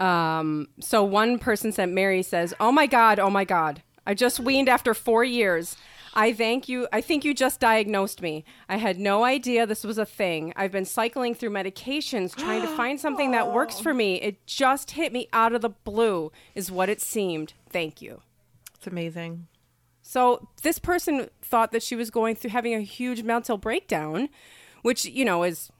um, 0.00 0.68
so 0.80 1.02
one 1.02 1.38
person 1.38 1.72
said, 1.72 1.88
Mary 1.88 2.22
says, 2.22 2.54
"Oh 2.60 2.70
my 2.70 2.86
God, 2.86 3.18
oh 3.18 3.30
my 3.30 3.44
God, 3.44 3.82
I 4.06 4.14
just 4.14 4.38
weaned 4.40 4.68
after 4.68 4.94
four 4.94 5.24
years. 5.24 5.76
I 6.18 6.32
thank 6.32 6.68
you. 6.68 6.88
I 6.92 7.00
think 7.00 7.24
you 7.24 7.32
just 7.32 7.60
diagnosed 7.60 8.20
me. 8.20 8.44
I 8.68 8.78
had 8.78 8.98
no 8.98 9.22
idea 9.22 9.66
this 9.66 9.84
was 9.84 9.98
a 9.98 10.04
thing. 10.04 10.52
I've 10.56 10.72
been 10.72 10.84
cycling 10.84 11.32
through 11.32 11.50
medications 11.50 12.34
trying 12.34 12.60
to 12.62 12.66
find 12.76 12.98
something 12.98 13.30
that 13.30 13.52
works 13.52 13.78
for 13.78 13.94
me. 13.94 14.16
It 14.16 14.44
just 14.44 14.90
hit 14.90 15.12
me 15.12 15.28
out 15.32 15.52
of 15.52 15.60
the 15.62 15.68
blue, 15.68 16.32
is 16.56 16.72
what 16.72 16.88
it 16.88 17.00
seemed. 17.00 17.52
Thank 17.70 18.02
you." 18.02 18.22
It's 18.74 18.88
amazing. 18.88 19.46
So 20.02 20.48
this 20.64 20.80
person 20.80 21.28
thought 21.40 21.70
that 21.70 21.84
she 21.84 21.94
was 21.94 22.10
going 22.10 22.34
through 22.34 22.50
having 22.50 22.74
a 22.74 22.80
huge 22.80 23.22
mental 23.22 23.56
breakdown, 23.56 24.28
which 24.82 25.04
you 25.04 25.24
know 25.24 25.44
is 25.44 25.70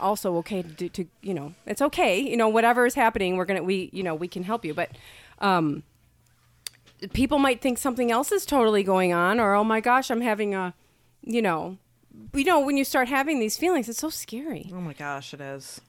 also 0.00 0.36
okay 0.38 0.62
to. 0.62 0.88
To 0.88 1.04
you 1.22 1.34
know, 1.34 1.54
it's 1.64 1.80
okay. 1.80 2.18
You 2.18 2.36
know, 2.36 2.48
whatever 2.48 2.86
is 2.86 2.94
happening, 2.94 3.36
we're 3.36 3.44
gonna 3.44 3.62
we 3.62 3.88
you 3.92 4.02
know 4.02 4.16
we 4.16 4.26
can 4.26 4.42
help 4.42 4.64
you. 4.64 4.74
But 4.74 4.90
um, 5.38 5.84
people 7.12 7.38
might 7.38 7.60
think 7.60 7.78
something 7.78 8.10
else 8.10 8.32
is 8.32 8.44
totally 8.44 8.82
going 8.82 9.12
on, 9.12 9.40
or 9.40 9.54
oh 9.54 9.64
my 9.64 9.80
gosh, 9.80 10.10
I'm 10.10 10.20
having 10.20 10.54
a, 10.54 10.74
you 11.22 11.42
know, 11.42 11.78
you 12.34 12.44
know 12.44 12.60
when 12.60 12.76
you 12.76 12.84
start 12.84 13.08
having 13.08 13.38
these 13.38 13.56
feelings, 13.56 13.88
it's 13.88 13.98
so 13.98 14.10
scary. 14.10 14.70
Oh 14.72 14.80
my 14.80 14.92
gosh, 14.92 15.32
it 15.34 15.40
is. 15.40 15.80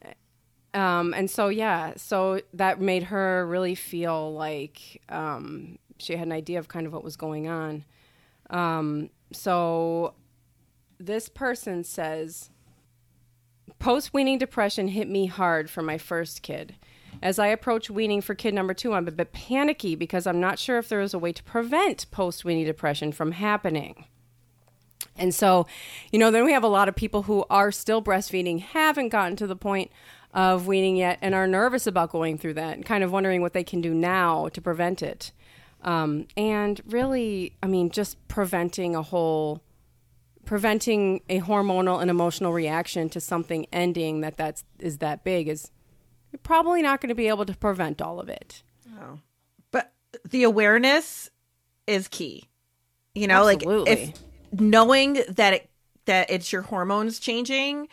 Um, 0.73 1.13
and 1.13 1.29
so 1.29 1.49
yeah, 1.49 1.93
so 1.95 2.41
that 2.53 2.79
made 2.79 3.03
her 3.03 3.45
really 3.47 3.75
feel 3.75 4.33
like 4.33 5.01
um, 5.09 5.79
she 5.97 6.15
had 6.15 6.27
an 6.27 6.31
idea 6.31 6.59
of 6.59 6.67
kind 6.67 6.85
of 6.85 6.93
what 6.93 7.03
was 7.03 7.15
going 7.15 7.47
on. 7.47 7.85
Um, 8.49 9.09
so 9.31 10.13
this 10.99 11.29
person 11.29 11.83
says, 11.83 12.49
post 13.79 14.13
weaning 14.13 14.37
depression 14.37 14.89
hit 14.89 15.09
me 15.09 15.25
hard 15.25 15.69
for 15.69 15.81
my 15.81 15.97
first 15.97 16.41
kid. 16.41 16.75
As 17.21 17.37
I 17.37 17.47
approach 17.47 17.89
weaning 17.89 18.21
for 18.21 18.33
kid 18.33 18.53
number 18.53 18.73
two, 18.73 18.93
I'm 18.93 19.07
a 19.07 19.11
bit 19.11 19.33
panicky 19.33 19.95
because 19.95 20.25
I'm 20.25 20.39
not 20.39 20.57
sure 20.57 20.77
if 20.77 20.87
there 20.87 21.01
is 21.01 21.13
a 21.13 21.19
way 21.19 21.33
to 21.33 21.43
prevent 21.43 22.09
post 22.11 22.45
weaning 22.45 22.65
depression 22.65 23.11
from 23.11 23.33
happening. 23.33 24.05
And 25.17 25.35
so, 25.35 25.67
you 26.11 26.19
know, 26.19 26.31
then 26.31 26.45
we 26.45 26.53
have 26.53 26.63
a 26.63 26.69
lot 26.69 26.87
of 26.87 26.95
people 26.95 27.23
who 27.23 27.45
are 27.49 27.71
still 27.71 28.01
breastfeeding, 28.01 28.61
haven't 28.61 29.09
gotten 29.09 29.35
to 29.37 29.47
the 29.47 29.55
point 29.55 29.91
of 30.33 30.65
weaning 30.65 30.95
yet, 30.95 31.17
and 31.21 31.35
are 31.35 31.47
nervous 31.47 31.85
about 31.87 32.11
going 32.11 32.37
through 32.37 32.53
that 32.53 32.75
and 32.75 32.85
kind 32.85 33.03
of 33.03 33.11
wondering 33.11 33.41
what 33.41 33.53
they 33.53 33.63
can 33.63 33.81
do 33.81 33.93
now 33.93 34.47
to 34.49 34.61
prevent 34.61 35.03
it. 35.03 35.31
Um, 35.81 36.27
and 36.37 36.81
really, 36.85 37.53
I 37.61 37.67
mean, 37.67 37.89
just 37.89 38.27
preventing 38.27 38.95
a 38.95 39.01
whole, 39.01 39.61
preventing 40.45 41.21
a 41.29 41.41
hormonal 41.41 42.01
and 42.01 42.09
emotional 42.09 42.53
reaction 42.53 43.09
to 43.09 43.19
something 43.19 43.65
ending 43.73 44.21
that 44.21 44.37
that's 44.37 44.63
is 44.79 44.97
that 44.97 45.23
big 45.23 45.47
is 45.47 45.71
you're 46.31 46.39
probably 46.43 46.81
not 46.81 47.01
going 47.01 47.09
to 47.09 47.15
be 47.15 47.27
able 47.27 47.45
to 47.45 47.55
prevent 47.55 48.01
all 48.01 48.19
of 48.19 48.29
it. 48.29 48.63
Oh. 48.99 49.19
But 49.71 49.91
the 50.29 50.43
awareness 50.43 51.29
is 51.87 52.07
key. 52.07 52.45
You 53.15 53.27
know, 53.27 53.47
Absolutely. 53.47 53.95
like 53.95 53.99
if 53.99 54.59
knowing 54.59 55.23
that 55.29 55.53
it, 55.53 55.69
that 56.05 56.29
it's 56.29 56.51
your 56.51 56.61
hormones 56.61 57.19
changing, 57.19 57.87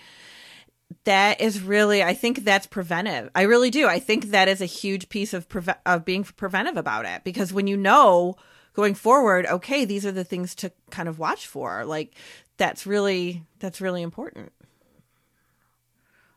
that 1.04 1.40
is 1.40 1.62
really 1.62 2.02
I 2.02 2.14
think 2.14 2.44
that's 2.44 2.66
preventive. 2.66 3.30
I 3.34 3.42
really 3.42 3.70
do. 3.70 3.86
I 3.86 3.98
think 3.98 4.26
that 4.26 4.48
is 4.48 4.60
a 4.60 4.66
huge 4.66 5.08
piece 5.08 5.32
of 5.32 5.46
of 5.84 6.04
being 6.04 6.24
preventive 6.24 6.76
about 6.76 7.06
it 7.06 7.24
because 7.24 7.52
when 7.52 7.66
you 7.66 7.76
know 7.76 8.36
going 8.74 8.94
forward, 8.94 9.46
okay, 9.46 9.84
these 9.84 10.04
are 10.04 10.12
the 10.12 10.24
things 10.24 10.54
to 10.56 10.70
kind 10.90 11.08
of 11.08 11.18
watch 11.18 11.46
for. 11.46 11.84
Like 11.84 12.14
that's 12.56 12.86
really 12.86 13.42
that's 13.58 13.80
really 13.80 14.02
important. 14.02 14.52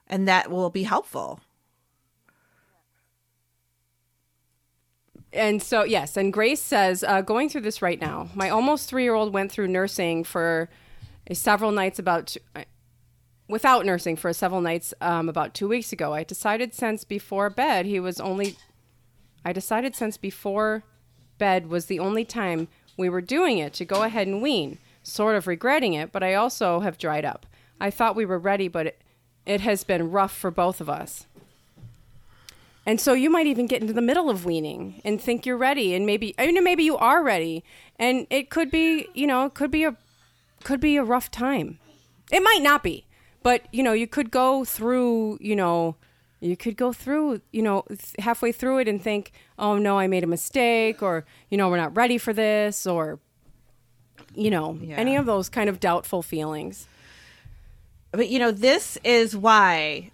And 0.08 0.28
that 0.28 0.50
will 0.50 0.72
be 0.72 0.84
helpful. 0.84 1.40
And 5.32 5.62
so 5.62 5.84
yes 5.84 6.18
and 6.18 6.34
grace 6.34 6.62
says 6.62 7.04
uh, 7.04 7.22
going 7.22 7.50
through 7.50 7.62
this 7.62 7.82
right 7.82 8.02
now 8.02 8.30
my 8.34 8.50
almost 8.50 8.90
three 8.90 9.04
year 9.04 9.14
old 9.14 9.34
went 9.34 9.52
through 9.52 9.68
nursing 9.68 10.24
for 10.24 10.70
uh, 11.30 11.34
several 11.34 11.72
nights 11.72 12.00
about 12.00 12.36
uh, 12.56 12.64
without 13.50 13.86
nursing 13.86 14.16
for 14.16 14.32
several 14.32 14.62
nights 14.62 14.94
um, 15.02 15.28
about 15.28 15.56
two 15.56 15.68
weeks 15.68 15.92
ago. 15.92 16.14
I 16.14 16.24
decided 16.24 16.74
since 16.74 17.04
before 17.04 17.50
bed 17.50 17.86
he 17.86 18.00
was 18.00 18.20
only 18.20 18.56
i 19.44 19.52
decided 19.52 19.96
since 19.96 20.18
before 20.18 20.84
bed 21.38 21.68
was 21.68 21.86
the 21.86 22.00
only 22.00 22.26
time 22.26 22.68
we 22.98 23.10
were 23.10 23.22
doing 23.22 23.58
it 23.58 23.74
to 23.74 23.86
go 23.86 24.04
ahead 24.04 24.28
and 24.28 24.42
wean 24.42 24.78
sort 25.02 25.36
of 25.36 25.48
regretting 25.48 25.94
it 25.94 26.12
but 26.12 26.22
i 26.22 26.34
also 26.34 26.82
have 26.82 26.98
dried 26.98 27.26
up. 27.26 27.46
I 27.80 27.90
thought 27.90 28.16
we 28.16 28.26
were 28.26 28.38
ready 28.38 28.68
but 28.68 28.88
it, 28.88 29.02
it 29.46 29.62
has 29.62 29.84
been 29.84 30.12
rough 30.12 30.36
for 30.36 30.52
both 30.52 30.82
of 30.82 30.90
us 30.90 31.26
and 32.90 33.00
so 33.00 33.14
you 33.14 33.30
might 33.30 33.46
even 33.46 33.68
get 33.68 33.82
into 33.82 33.94
the 33.94 34.02
middle 34.02 34.32
of 34.32 34.46
weaning 34.46 35.00
and 35.06 35.22
think 35.22 35.46
you're 35.46 35.58
ready, 35.58 35.94
and 35.94 36.08
maybe 36.08 36.34
oh, 36.40 36.44
I 36.44 36.52
mean 36.52 36.64
maybe 36.64 36.84
you 36.84 36.98
are 36.98 37.22
ready, 37.24 37.64
and 37.98 38.26
it 38.32 38.50
could 38.50 38.72
be 38.72 39.08
you 39.14 39.28
know 39.28 39.46
it 39.46 39.54
could 39.54 39.70
be 39.70 39.84
a 39.84 39.96
could 40.64 40.80
be 40.80 40.98
a 40.98 41.04
rough 41.04 41.30
time. 41.30 41.78
It 42.32 42.42
might 42.42 42.64
not 42.64 42.82
be, 42.82 43.06
but 43.44 43.62
you 43.72 43.84
know 43.84 43.94
you 43.94 44.08
could 44.08 44.32
go 44.32 44.66
through 44.66 45.38
you 45.40 45.56
know 45.56 45.98
you 46.40 46.58
could 46.58 46.78
go 46.78 46.92
through 46.92 47.42
you 47.52 47.62
know 47.62 47.84
halfway 48.18 48.52
through 48.52 48.80
it 48.80 48.88
and 48.88 49.00
think 49.04 49.34
oh 49.60 49.78
no 49.78 50.00
I 50.00 50.08
made 50.08 50.24
a 50.24 50.28
mistake 50.28 51.04
or 51.04 51.26
you 51.52 51.58
know 51.60 51.70
we're 51.70 51.78
not 51.78 51.96
ready 51.96 52.18
for 52.18 52.34
this 52.34 52.88
or 52.88 53.20
you 54.34 54.50
know 54.50 54.80
Yeah. 54.82 54.96
any 54.96 55.16
of 55.16 55.28
those 55.28 55.48
kind 55.48 55.70
of 55.70 55.80
doubtful 55.80 56.24
feelings. 56.24 56.88
but 58.12 58.30
you 58.30 58.40
know 58.40 58.52
this 58.52 58.98
is 59.04 59.38
why 59.38 60.10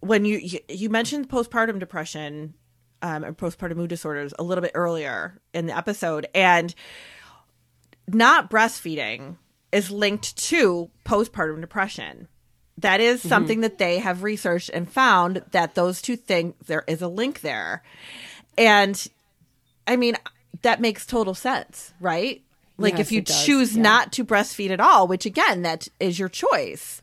when 0.00 0.24
you 0.24 0.38
you, 0.38 0.58
you 0.68 0.90
mentioned 0.90 1.28
postpartum 1.28 1.78
depression 1.78 2.54
um, 3.02 3.24
and 3.24 3.36
postpartum 3.36 3.76
mood 3.76 3.90
disorders 3.90 4.32
a 4.38 4.42
little 4.42 4.62
bit 4.62 4.72
earlier 4.74 5.40
in 5.54 5.66
the 5.66 5.76
episode 5.76 6.26
and 6.34 6.74
not 8.06 8.50
breastfeeding 8.50 9.36
is 9.72 9.90
linked 9.90 10.36
to 10.36 10.90
postpartum 11.04 11.60
depression. 11.60 12.28
That 12.78 13.00
is 13.00 13.20
something 13.20 13.60
that 13.62 13.78
they 13.78 13.98
have 13.98 14.22
researched 14.22 14.70
and 14.72 14.88
found 14.90 15.42
that 15.50 15.74
those 15.74 16.00
two 16.00 16.16
things 16.16 16.54
there 16.66 16.84
is 16.86 17.02
a 17.02 17.08
link 17.08 17.40
there. 17.40 17.82
And 18.56 19.06
i 19.86 19.96
mean 19.96 20.16
that 20.62 20.80
makes 20.80 21.06
total 21.06 21.34
sense 21.34 21.92
right? 22.00 22.42
Like 22.76 22.98
Yes, 22.98 23.00
if 23.08 23.12
you 23.12 23.22
choose 23.22 23.76
Yeah. 23.76 23.82
not 23.82 24.12
to 24.12 24.24
breastfeed 24.24 24.70
at 24.70 24.80
all 24.80 25.06
which 25.08 25.26
again 25.26 25.62
that 25.62 25.88
is 26.00 26.18
your 26.18 26.28
choice 26.28 27.00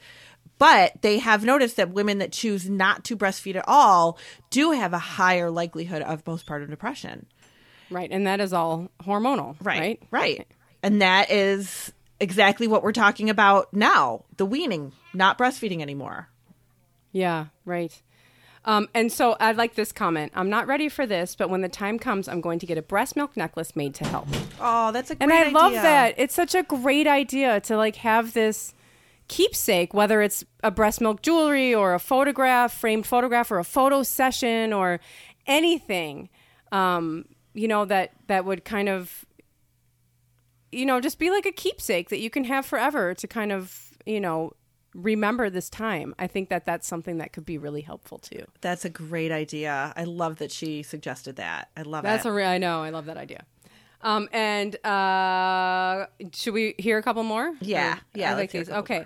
but 0.57 1.01
they 1.01 1.17
have 1.19 1.43
noticed 1.43 1.75
that 1.77 1.89
women 1.91 2.17
that 2.19 2.31
choose 2.31 2.69
not 2.69 3.03
to 3.03 3.17
breastfeed 3.17 3.55
at 3.55 3.65
all 3.67 4.17
do 4.49 4.71
have 4.71 4.93
a 4.93 4.97
higher 4.99 5.49
likelihood 5.51 6.01
of 6.01 6.23
postpartum 6.23 6.69
depression 6.69 7.25
Right, 7.91 8.09
and 8.11 8.25
that 8.25 8.39
is 8.39 8.51
all 8.53 8.89
hormonal, 9.03 9.55
right 9.61 9.99
right? 10.11 10.37
right 10.37 10.47
and 10.81 11.01
that 11.01 11.29
is 11.31 11.91
exactly 12.19 12.67
what 12.67 12.81
we're 12.83 12.91
talking 12.91 13.29
about 13.29 13.73
now 13.73 14.25
the 14.37 14.45
weaning 14.45 14.91
not 15.13 15.37
breastfeeding 15.37 15.81
anymore 15.81 16.29
Yeah, 17.11 17.47
right. 17.65 18.01
Um, 18.67 18.89
and 18.95 19.11
so 19.11 19.37
I 19.39 19.51
like 19.51 19.75
this 19.75 19.91
comment. 19.91 20.31
I'm 20.33 20.49
not 20.49 20.65
ready 20.65 20.89
for 20.89 21.05
this, 21.05 21.35
but 21.35 21.51
when 21.51 21.61
the 21.61 21.69
time 21.69 21.99
comes, 21.99 22.27
I'm 22.27 22.41
going 22.41 22.57
to 22.57 22.65
get 22.65 22.79
a 22.79 22.81
breast 22.81 23.15
milk 23.15 23.37
necklace 23.37 23.75
made 23.75 23.93
to 23.95 24.05
help. 24.05 24.27
oh 24.59 24.91
that's 24.91 25.11
a 25.11 25.15
great 25.15 25.29
idea. 25.29 25.45
And 25.47 25.55
I 25.57 25.61
love 25.61 25.73
that. 25.73 26.15
It's 26.17 26.33
such 26.33 26.55
a 26.55 26.63
great 26.63 27.05
idea 27.05 27.59
to 27.61 27.77
like 27.77 27.97
have 27.97 28.33
this 28.33 28.73
keepsake, 29.27 29.93
whether 29.93 30.21
it's 30.21 30.43
a 30.63 30.71
breast 30.71 31.01
milk 31.01 31.21
jewelry 31.21 31.73
or 31.73 31.93
a 31.93 31.99
photograph, 31.99 32.73
framed 32.73 33.05
photograph, 33.05 33.51
or 33.51 33.59
a 33.59 33.63
photo 33.63 34.03
session 34.03 34.73
or 34.73 34.99
anything. 35.47 36.29
Um, 36.71 37.25
you 37.53 37.67
know 37.67 37.85
that 37.85 38.11
that 38.27 38.45
would 38.45 38.65
kind 38.65 38.89
of, 38.89 39.25
you 40.71 40.85
know, 40.85 40.99
just 40.99 41.19
be 41.19 41.29
like 41.29 41.45
a 41.45 41.51
keepsake 41.51 42.09
that 42.09 42.19
you 42.19 42.29
can 42.29 42.43
have 42.43 42.65
forever 42.65 43.13
to 43.15 43.27
kind 43.27 43.51
of, 43.51 43.91
you 44.05 44.19
know, 44.19 44.51
remember 44.93 45.49
this 45.49 45.69
time. 45.69 46.15
I 46.17 46.27
think 46.27 46.49
that 46.49 46.65
that's 46.65 46.87
something 46.87 47.17
that 47.17 47.33
could 47.33 47.45
be 47.45 47.57
really 47.57 47.81
helpful 47.81 48.17
too. 48.17 48.45
That's 48.61 48.85
a 48.85 48.89
great 48.89 49.31
idea. 49.31 49.93
I 49.95 50.03
love 50.05 50.37
that 50.37 50.51
she 50.51 50.83
suggested 50.83 51.35
that. 51.35 51.69
I 51.75 51.83
love 51.83 52.03
That's 52.03 52.25
it. 52.25 52.29
a 52.29 52.31
re- 52.31 52.45
I 52.45 52.57
know. 52.57 52.81
I 52.81 52.89
love 52.89 53.05
that 53.05 53.17
idea. 53.17 53.45
Um, 54.01 54.29
and 54.31 54.75
uh, 54.85 56.07
should 56.33 56.53
we 56.53 56.75
hear 56.77 56.97
a 56.97 57.03
couple 57.03 57.23
more? 57.23 57.53
Yeah. 57.61 57.95
Or- 57.95 57.99
Yeah, 58.13 58.31
I 58.31 58.33
like 58.35 58.51
these. 58.51 58.69
Okay. 58.69 59.05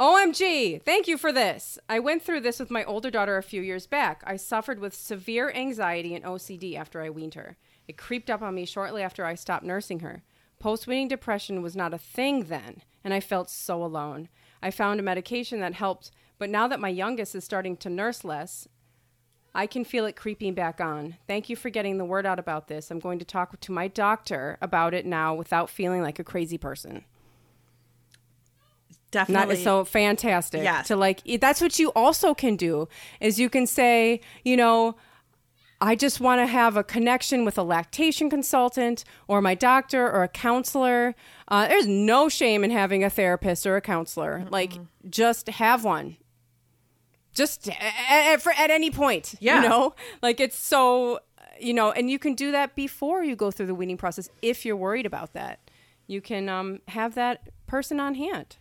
OMG, 0.00 0.80
thank 0.82 1.08
you 1.08 1.18
for 1.18 1.32
this. 1.32 1.76
I 1.88 1.98
went 1.98 2.22
through 2.22 2.40
this 2.42 2.60
with 2.60 2.70
my 2.70 2.84
older 2.84 3.10
daughter 3.10 3.36
a 3.36 3.42
few 3.42 3.62
years 3.62 3.86
back. 3.88 4.22
I 4.24 4.36
suffered 4.36 4.78
with 4.78 4.94
severe 4.94 5.50
anxiety 5.50 6.14
and 6.14 6.24
OCD 6.24 6.76
after 6.76 7.02
I 7.02 7.10
weaned 7.10 7.34
her. 7.34 7.56
It 7.88 7.96
creeped 7.98 8.30
up 8.30 8.40
on 8.40 8.54
me 8.54 8.64
shortly 8.64 9.02
after 9.02 9.24
I 9.24 9.34
stopped 9.34 9.64
nursing 9.64 10.00
her. 10.00 10.22
Post 10.60 10.86
weaning 10.86 11.08
depression 11.08 11.62
was 11.62 11.74
not 11.74 11.92
a 11.94 11.98
thing 11.98 12.44
then, 12.44 12.82
and 13.02 13.12
I 13.12 13.18
felt 13.20 13.50
so 13.50 13.82
alone. 13.82 14.28
I 14.62 14.70
found 14.70 15.00
a 15.00 15.02
medication 15.02 15.58
that 15.60 15.74
helped, 15.74 16.12
but 16.38 16.50
now 16.50 16.68
that 16.68 16.80
my 16.80 16.88
youngest 16.90 17.34
is 17.34 17.44
starting 17.44 17.76
to 17.78 17.90
nurse 17.90 18.22
less, 18.22 18.68
I 19.58 19.66
can 19.66 19.84
feel 19.84 20.06
it 20.06 20.14
creeping 20.14 20.54
back 20.54 20.80
on. 20.80 21.16
Thank 21.26 21.50
you 21.50 21.56
for 21.56 21.68
getting 21.68 21.98
the 21.98 22.04
word 22.04 22.24
out 22.26 22.38
about 22.38 22.68
this. 22.68 22.92
I'm 22.92 23.00
going 23.00 23.18
to 23.18 23.24
talk 23.24 23.58
to 23.58 23.72
my 23.72 23.88
doctor 23.88 24.56
about 24.62 24.94
it 24.94 25.04
now 25.04 25.34
without 25.34 25.68
feeling 25.68 26.00
like 26.00 26.20
a 26.20 26.24
crazy 26.24 26.56
person. 26.56 27.04
Not 29.12 29.26
Definitely. 29.26 29.64
so 29.64 29.84
fantastic. 29.84 30.62
Yeah. 30.62 30.82
To 30.82 30.94
like 30.94 31.24
that's 31.40 31.60
what 31.60 31.76
you 31.80 31.88
also 31.96 32.34
can 32.34 32.54
do 32.54 32.88
is 33.18 33.40
you 33.40 33.50
can 33.50 33.66
say, 33.66 34.20
you 34.44 34.56
know, 34.56 34.94
I 35.80 35.96
just 35.96 36.20
want 36.20 36.40
to 36.40 36.46
have 36.46 36.76
a 36.76 36.84
connection 36.84 37.44
with 37.44 37.58
a 37.58 37.64
lactation 37.64 38.30
consultant 38.30 39.02
or 39.26 39.42
my 39.42 39.56
doctor 39.56 40.08
or 40.08 40.22
a 40.22 40.28
counselor. 40.28 41.16
Uh, 41.48 41.66
there's 41.66 41.88
no 41.88 42.28
shame 42.28 42.62
in 42.62 42.70
having 42.70 43.02
a 43.02 43.10
therapist 43.10 43.66
or 43.66 43.74
a 43.74 43.80
counselor. 43.80 44.46
Like, 44.50 44.74
just 45.10 45.48
have 45.48 45.82
one. 45.82 46.16
Just 47.38 47.68
at, 47.68 47.76
at, 48.10 48.42
for, 48.42 48.52
at 48.52 48.70
any 48.70 48.90
point. 48.90 49.34
Yeah. 49.40 49.62
You 49.62 49.68
know, 49.68 49.94
like 50.22 50.40
it's 50.40 50.58
so, 50.58 51.20
you 51.60 51.72
know, 51.72 51.90
and 51.92 52.10
you 52.10 52.18
can 52.18 52.34
do 52.34 52.52
that 52.52 52.74
before 52.74 53.22
you 53.24 53.36
go 53.36 53.50
through 53.50 53.66
the 53.66 53.74
weaning 53.74 53.96
process 53.96 54.28
if 54.42 54.66
you're 54.66 54.76
worried 54.76 55.06
about 55.06 55.32
that. 55.32 55.58
You 56.06 56.20
can 56.20 56.48
um, 56.48 56.80
have 56.88 57.14
that 57.14 57.48
person 57.66 58.00
on 58.00 58.14
hand. 58.14 58.56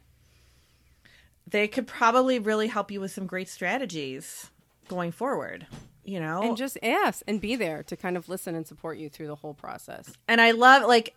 they 1.49 1.67
could 1.67 1.87
probably 1.87 2.39
really 2.39 2.67
help 2.67 2.91
you 2.91 2.99
with 2.99 3.11
some 3.11 3.25
great 3.25 3.47
strategies 3.49 4.51
going 4.87 5.11
forward. 5.11 5.65
You 6.03 6.21
know, 6.21 6.41
and 6.41 6.55
just 6.55 6.77
ask 6.83 7.21
and 7.27 7.41
be 7.41 7.57
there 7.57 7.83
to 7.83 7.97
kind 7.97 8.15
of 8.15 8.29
listen 8.29 8.55
and 8.55 8.65
support 8.65 8.97
you 8.97 9.09
through 9.09 9.27
the 9.27 9.35
whole 9.35 9.53
process. 9.53 10.13
and 10.27 10.39
I 10.39 10.51
love 10.51 10.83
like 10.87 11.15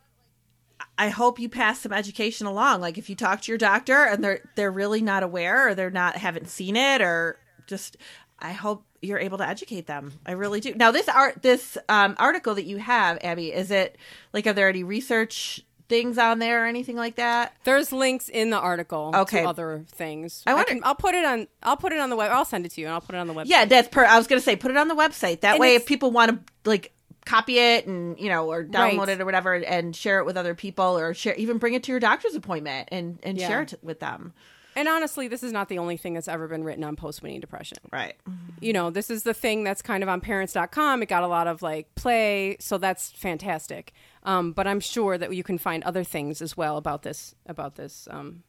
I 0.98 1.10
hope 1.10 1.38
you 1.38 1.48
pass 1.48 1.80
some 1.80 1.92
education 1.92 2.46
along. 2.48 2.80
Like 2.80 2.98
if 2.98 3.08
you 3.08 3.14
talk 3.14 3.42
to 3.42 3.52
your 3.52 3.58
doctor 3.58 4.02
and 4.04 4.22
they're 4.24 4.40
they're 4.56 4.72
really 4.72 5.00
not 5.00 5.22
aware 5.22 5.68
or 5.68 5.74
they're 5.76 5.90
not 5.90 6.16
haven't 6.16 6.48
seen 6.48 6.74
it 6.74 7.00
or 7.02 7.38
just 7.66 7.96
I 8.38 8.52
hope 8.52 8.84
you're 9.02 9.18
able 9.18 9.38
to 9.38 9.46
educate 9.46 9.86
them. 9.86 10.12
I 10.26 10.32
really 10.32 10.60
do. 10.60 10.74
Now 10.74 10.90
this 10.90 11.08
art 11.08 11.42
this 11.42 11.76
um, 11.88 12.14
article 12.18 12.54
that 12.54 12.64
you 12.64 12.78
have, 12.78 13.18
Abby, 13.22 13.52
is 13.52 13.70
it 13.70 13.96
like 14.32 14.46
are 14.46 14.52
there 14.52 14.68
any 14.68 14.82
research 14.82 15.62
things 15.88 16.18
on 16.18 16.38
there 16.38 16.62
or 16.64 16.66
anything 16.66 16.96
like 16.96 17.16
that? 17.16 17.54
There's 17.64 17.90
links 17.92 18.28
in 18.28 18.50
the 18.50 18.58
article 18.58 19.10
Okay. 19.14 19.42
to 19.42 19.48
other 19.48 19.84
things. 19.88 20.42
I 20.46 20.52
I 20.52 20.54
wonder- 20.54 20.68
can, 20.72 20.80
I'll 20.84 20.94
put 20.94 21.14
it 21.14 21.24
on. 21.24 21.48
I'll 21.62 21.76
put 21.76 21.92
it 21.92 21.98
on 22.00 22.10
the 22.10 22.16
web. 22.16 22.30
I'll 22.32 22.44
send 22.44 22.64
it 22.64 22.70
to 22.72 22.80
you, 22.80 22.86
and 22.86 22.94
I'll 22.94 23.00
put 23.00 23.14
it 23.14 23.18
on 23.18 23.26
the 23.26 23.34
website. 23.34 23.46
Yeah, 23.46 23.64
that's 23.64 23.88
per. 23.88 24.04
I 24.04 24.16
was 24.16 24.26
gonna 24.26 24.40
say 24.40 24.56
put 24.56 24.70
it 24.70 24.76
on 24.76 24.88
the 24.88 24.94
website. 24.94 25.40
That 25.40 25.52
And 25.52 25.60
way, 25.60 25.74
if 25.74 25.86
people 25.86 26.10
want 26.10 26.30
to 26.30 26.68
like 26.70 26.92
copy 27.26 27.58
it 27.58 27.86
and 27.86 28.18
you 28.18 28.28
know 28.30 28.50
or 28.50 28.64
download 28.64 28.98
Right. 28.98 29.08
it 29.10 29.20
or 29.20 29.24
whatever 29.26 29.54
and 29.54 29.94
share 29.94 30.20
it 30.20 30.24
with 30.26 30.36
other 30.38 30.54
people 30.54 30.98
or 30.98 31.12
share 31.12 31.34
even 31.34 31.58
bring 31.58 31.74
it 31.74 31.82
to 31.84 31.92
your 31.92 32.00
doctor's 32.00 32.34
appointment 32.34 32.88
and 32.90 33.18
and 33.22 33.36
Yeah. 33.38 33.48
share 33.48 33.62
it 33.62 33.74
with 33.82 34.00
them. 34.00 34.32
And 34.80 34.88
honestly, 34.88 35.28
this 35.28 35.42
is 35.42 35.52
not 35.52 35.68
the 35.68 35.76
only 35.76 35.98
thing 35.98 36.14
that's 36.14 36.26
ever 36.26 36.48
been 36.48 36.64
written 36.64 36.84
on 36.84 36.96
post 36.96 37.22
depression. 37.22 37.76
Right. 37.92 38.14
You 38.60 38.72
know, 38.72 38.88
this 38.88 39.10
is 39.10 39.24
the 39.24 39.34
thing 39.34 39.62
that's 39.62 39.82
kind 39.82 40.02
of 40.02 40.08
on 40.08 40.22
parents.com. 40.22 41.02
It 41.02 41.06
got 41.10 41.22
a 41.22 41.26
lot 41.26 41.46
of 41.46 41.60
like 41.60 41.94
play, 41.96 42.56
so 42.60 42.78
that's 42.78 43.12
fantastic. 43.12 43.92
Um, 44.22 44.52
but 44.52 44.66
I'm 44.66 44.80
sure 44.80 45.18
that 45.18 45.34
you 45.34 45.42
can 45.42 45.58
find 45.58 45.84
other 45.84 46.02
things 46.02 46.40
as 46.40 46.56
well 46.56 46.78
about 46.78 47.02
this 47.02 47.34
about 47.44 47.74
this 47.74 48.08
um, 48.10 48.42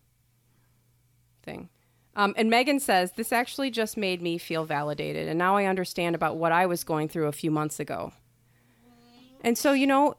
thing. 1.43 1.67
Um, 2.15 2.33
and 2.37 2.49
Megan 2.49 2.79
says 2.79 3.11
this 3.17 3.33
actually 3.33 3.69
just 3.69 3.97
made 3.97 4.21
me 4.21 4.37
feel 4.37 4.63
validated, 4.63 5.27
and 5.27 5.37
now 5.37 5.57
I 5.57 5.65
understand 5.65 6.15
about 6.15 6.37
what 6.37 6.53
I 6.53 6.65
was 6.65 6.85
going 6.85 7.09
through 7.09 7.27
a 7.27 7.33
few 7.33 7.51
months 7.51 7.77
ago. 7.77 8.13
And 9.41 9.57
so, 9.57 9.73
you 9.73 9.85
know, 9.85 10.15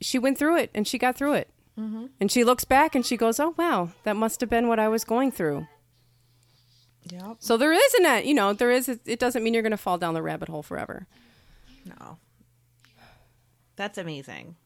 she 0.00 0.18
went 0.18 0.38
through 0.38 0.56
it 0.56 0.70
and 0.72 0.88
she 0.88 0.96
got 0.96 1.14
through 1.14 1.34
it. 1.34 1.51
Mm-hmm. 1.78 2.06
And 2.20 2.30
she 2.30 2.44
looks 2.44 2.64
back 2.64 2.94
and 2.94 3.04
she 3.04 3.16
goes, 3.16 3.40
"Oh 3.40 3.54
wow, 3.56 3.90
that 4.04 4.16
must 4.16 4.40
have 4.40 4.50
been 4.50 4.68
what 4.68 4.78
I 4.78 4.88
was 4.88 5.04
going 5.04 5.32
through." 5.32 5.66
Yep. 7.10 7.36
So 7.40 7.56
there 7.56 7.72
is 7.72 7.94
an, 7.94 8.26
you 8.26 8.34
know, 8.34 8.52
there 8.52 8.70
is. 8.70 8.88
It 8.88 9.18
doesn't 9.18 9.42
mean 9.42 9.54
you're 9.54 9.62
going 9.62 9.70
to 9.72 9.76
fall 9.76 9.98
down 9.98 10.14
the 10.14 10.22
rabbit 10.22 10.48
hole 10.48 10.62
forever. 10.62 11.06
No. 11.84 12.18
That's 13.76 13.98
amazing. 13.98 14.56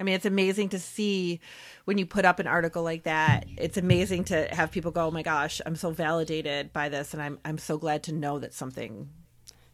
I 0.00 0.04
mean, 0.04 0.14
it's 0.14 0.26
amazing 0.26 0.68
to 0.70 0.78
see 0.78 1.40
when 1.84 1.98
you 1.98 2.06
put 2.06 2.24
up 2.24 2.38
an 2.38 2.46
article 2.46 2.82
like 2.82 3.04
that. 3.04 3.46
It's 3.56 3.76
amazing 3.76 4.24
to 4.24 4.46
have 4.52 4.70
people 4.70 4.90
go, 4.90 5.06
"Oh 5.06 5.10
my 5.10 5.22
gosh, 5.22 5.60
I'm 5.64 5.76
so 5.76 5.90
validated 5.90 6.72
by 6.72 6.88
this, 6.88 7.14
and 7.14 7.22
I'm 7.22 7.38
I'm 7.44 7.58
so 7.58 7.78
glad 7.78 8.02
to 8.04 8.12
know 8.12 8.38
that 8.38 8.54
something." 8.54 9.08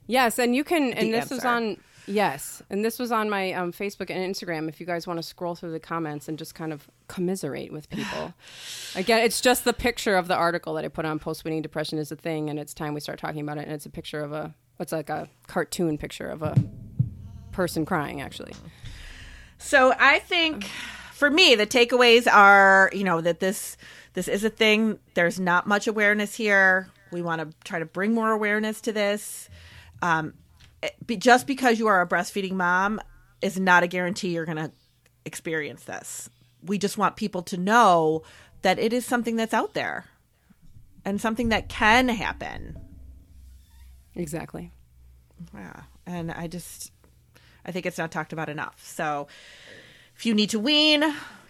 Yes, 0.07 0.39
and 0.39 0.55
you 0.55 0.65
can, 0.65 0.93
and 0.93 1.13
this 1.13 1.33
answer. 1.33 1.49
on, 1.49 1.79
yes, 2.07 2.63
and 2.71 2.85
this 2.85 2.99
was 2.99 3.13
on 3.13 3.31
my 3.31 3.53
um, 3.53 3.73
Facebook 3.73 4.11
and 4.11 4.35
Instagram. 4.35 4.69
If 4.69 4.81
you 4.81 4.87
guys 4.87 5.07
want 5.07 5.19
to 5.19 5.23
scroll 5.23 5.55
through 5.55 5.73
the 5.73 5.81
comments 5.81 6.29
and 6.29 6.39
just 6.39 6.55
kind 6.55 6.73
of 6.73 6.89
commiserate 7.09 7.73
with 7.73 7.89
people, 7.91 8.35
again, 8.95 9.21
it's 9.21 9.41
just 9.41 9.65
the 9.65 9.73
picture 9.73 10.17
of 10.17 10.29
the 10.29 10.35
article 10.35 10.75
that 10.75 10.85
I 10.85 10.89
put 10.89 11.05
on 11.05 11.19
post 11.19 11.45
weaning 11.45 11.63
depression 11.63 11.99
is 11.99 12.13
a 12.13 12.17
thing, 12.17 12.51
and 12.51 12.59
it's 12.59 12.75
time 12.75 12.95
we 12.95 13.01
start 13.01 13.19
talking 13.19 13.41
about 13.41 13.59
it. 13.59 13.65
And 13.65 13.73
it's 13.73 13.87
a 13.87 13.91
picture 13.91 14.21
of 14.21 14.33
a, 14.33 14.55
it's 14.79 14.93
like 14.93 15.11
a 15.11 15.29
cartoon 15.47 15.99
picture 15.99 16.29
of 16.29 16.43
a 16.43 16.55
person 17.53 17.85
crying, 17.85 18.21
actually. 18.21 18.55
So 19.59 19.95
I 19.99 20.19
think 20.19 20.65
for 21.13 21.31
me, 21.31 21.55
the 21.55 21.67
takeaways 21.67 22.31
are, 22.31 22.91
you 22.93 23.05
know, 23.05 23.21
that 23.21 23.41
this 23.41 23.77
this 24.15 24.29
is 24.29 24.45
a 24.45 24.51
thing. 24.51 24.99
There's 25.15 25.41
not 25.41 25.67
much 25.67 25.87
awareness 25.87 26.35
here. 26.35 26.89
We 27.13 27.23
want 27.23 27.41
to 27.41 27.57
try 27.65 27.79
to 27.79 27.85
bring 27.85 28.15
more 28.15 28.31
awareness 28.31 28.81
to 28.83 28.93
this. 28.93 29.49
Um, 30.03 30.35
just 31.19 31.47
because 31.47 31.79
you 31.79 31.87
are 31.87 32.01
a 32.01 32.09
breastfeeding 32.09 32.53
mom 32.53 33.01
is 33.41 33.59
not 33.59 33.83
a 33.83 33.87
guarantee 33.87 34.29
you're 34.29 34.45
going 34.45 34.57
to 34.57 34.73
experience 35.25 35.85
this. 35.85 36.29
We 36.63 36.79
just 36.79 36.99
want 36.99 37.17
people 37.17 37.43
to 37.43 37.57
know 37.57 38.23
that 38.63 38.79
it 38.79 38.93
is 38.93 39.05
something 39.05 39.37
that's 39.37 39.55
out 39.55 39.75
there 39.75 40.07
and 41.05 41.21
something 41.21 41.51
that 41.51 41.69
can 41.69 42.09
happen. 42.09 42.79
Exactly. 44.15 44.73
Yeah. 45.53 45.83
And 46.07 46.31
I 46.31 46.47
just, 46.47 46.93
I 47.65 47.73
think 47.73 47.87
it's 47.87 47.99
not 47.99 48.11
talked 48.11 48.33
about 48.33 48.49
enough. 48.49 48.83
So 48.85 49.29
if 50.17 50.25
you 50.25 50.35
need 50.35 50.51
to 50.51 50.61
wean, 50.61 51.05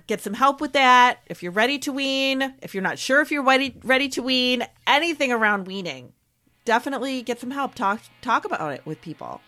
get 0.07 0.21
some 0.21 0.35
help 0.35 0.61
with 0.61 0.73
that. 0.73 1.19
If 1.27 1.43
you're 1.43 1.53
ready 1.53 1.79
to 1.81 1.93
wean, 1.93 2.55
if 2.63 2.75
you're 2.75 2.83
not 2.83 2.99
sure 2.99 3.21
if 3.21 3.31
you're 3.31 3.45
ready, 3.45 3.77
ready 3.85 4.09
to 4.11 4.23
wean, 4.23 4.65
anything 4.87 5.33
around 5.33 5.67
weaning, 5.67 6.13
definitely 6.65 7.23
get 7.23 7.41
some 7.41 7.51
help. 7.51 7.75
Talk, 7.75 8.01
talk 8.23 8.45
about 8.45 8.73
it 8.73 8.85
with 8.87 9.01
people. 9.01 9.41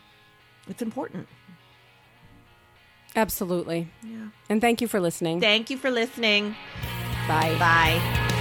It's 0.68 0.82
important. 0.82 1.28
Absolutely. 3.14 3.88
Yeah. 4.02 4.28
And 4.50 4.60
thank 4.60 4.80
you 4.80 4.88
for 4.88 5.00
listening. 5.00 5.40
Thank 5.40 5.70
you 5.70 5.78
for 5.78 5.90
listening. 5.90 6.54
Bye. 7.26 7.56
Bye. 7.58 8.32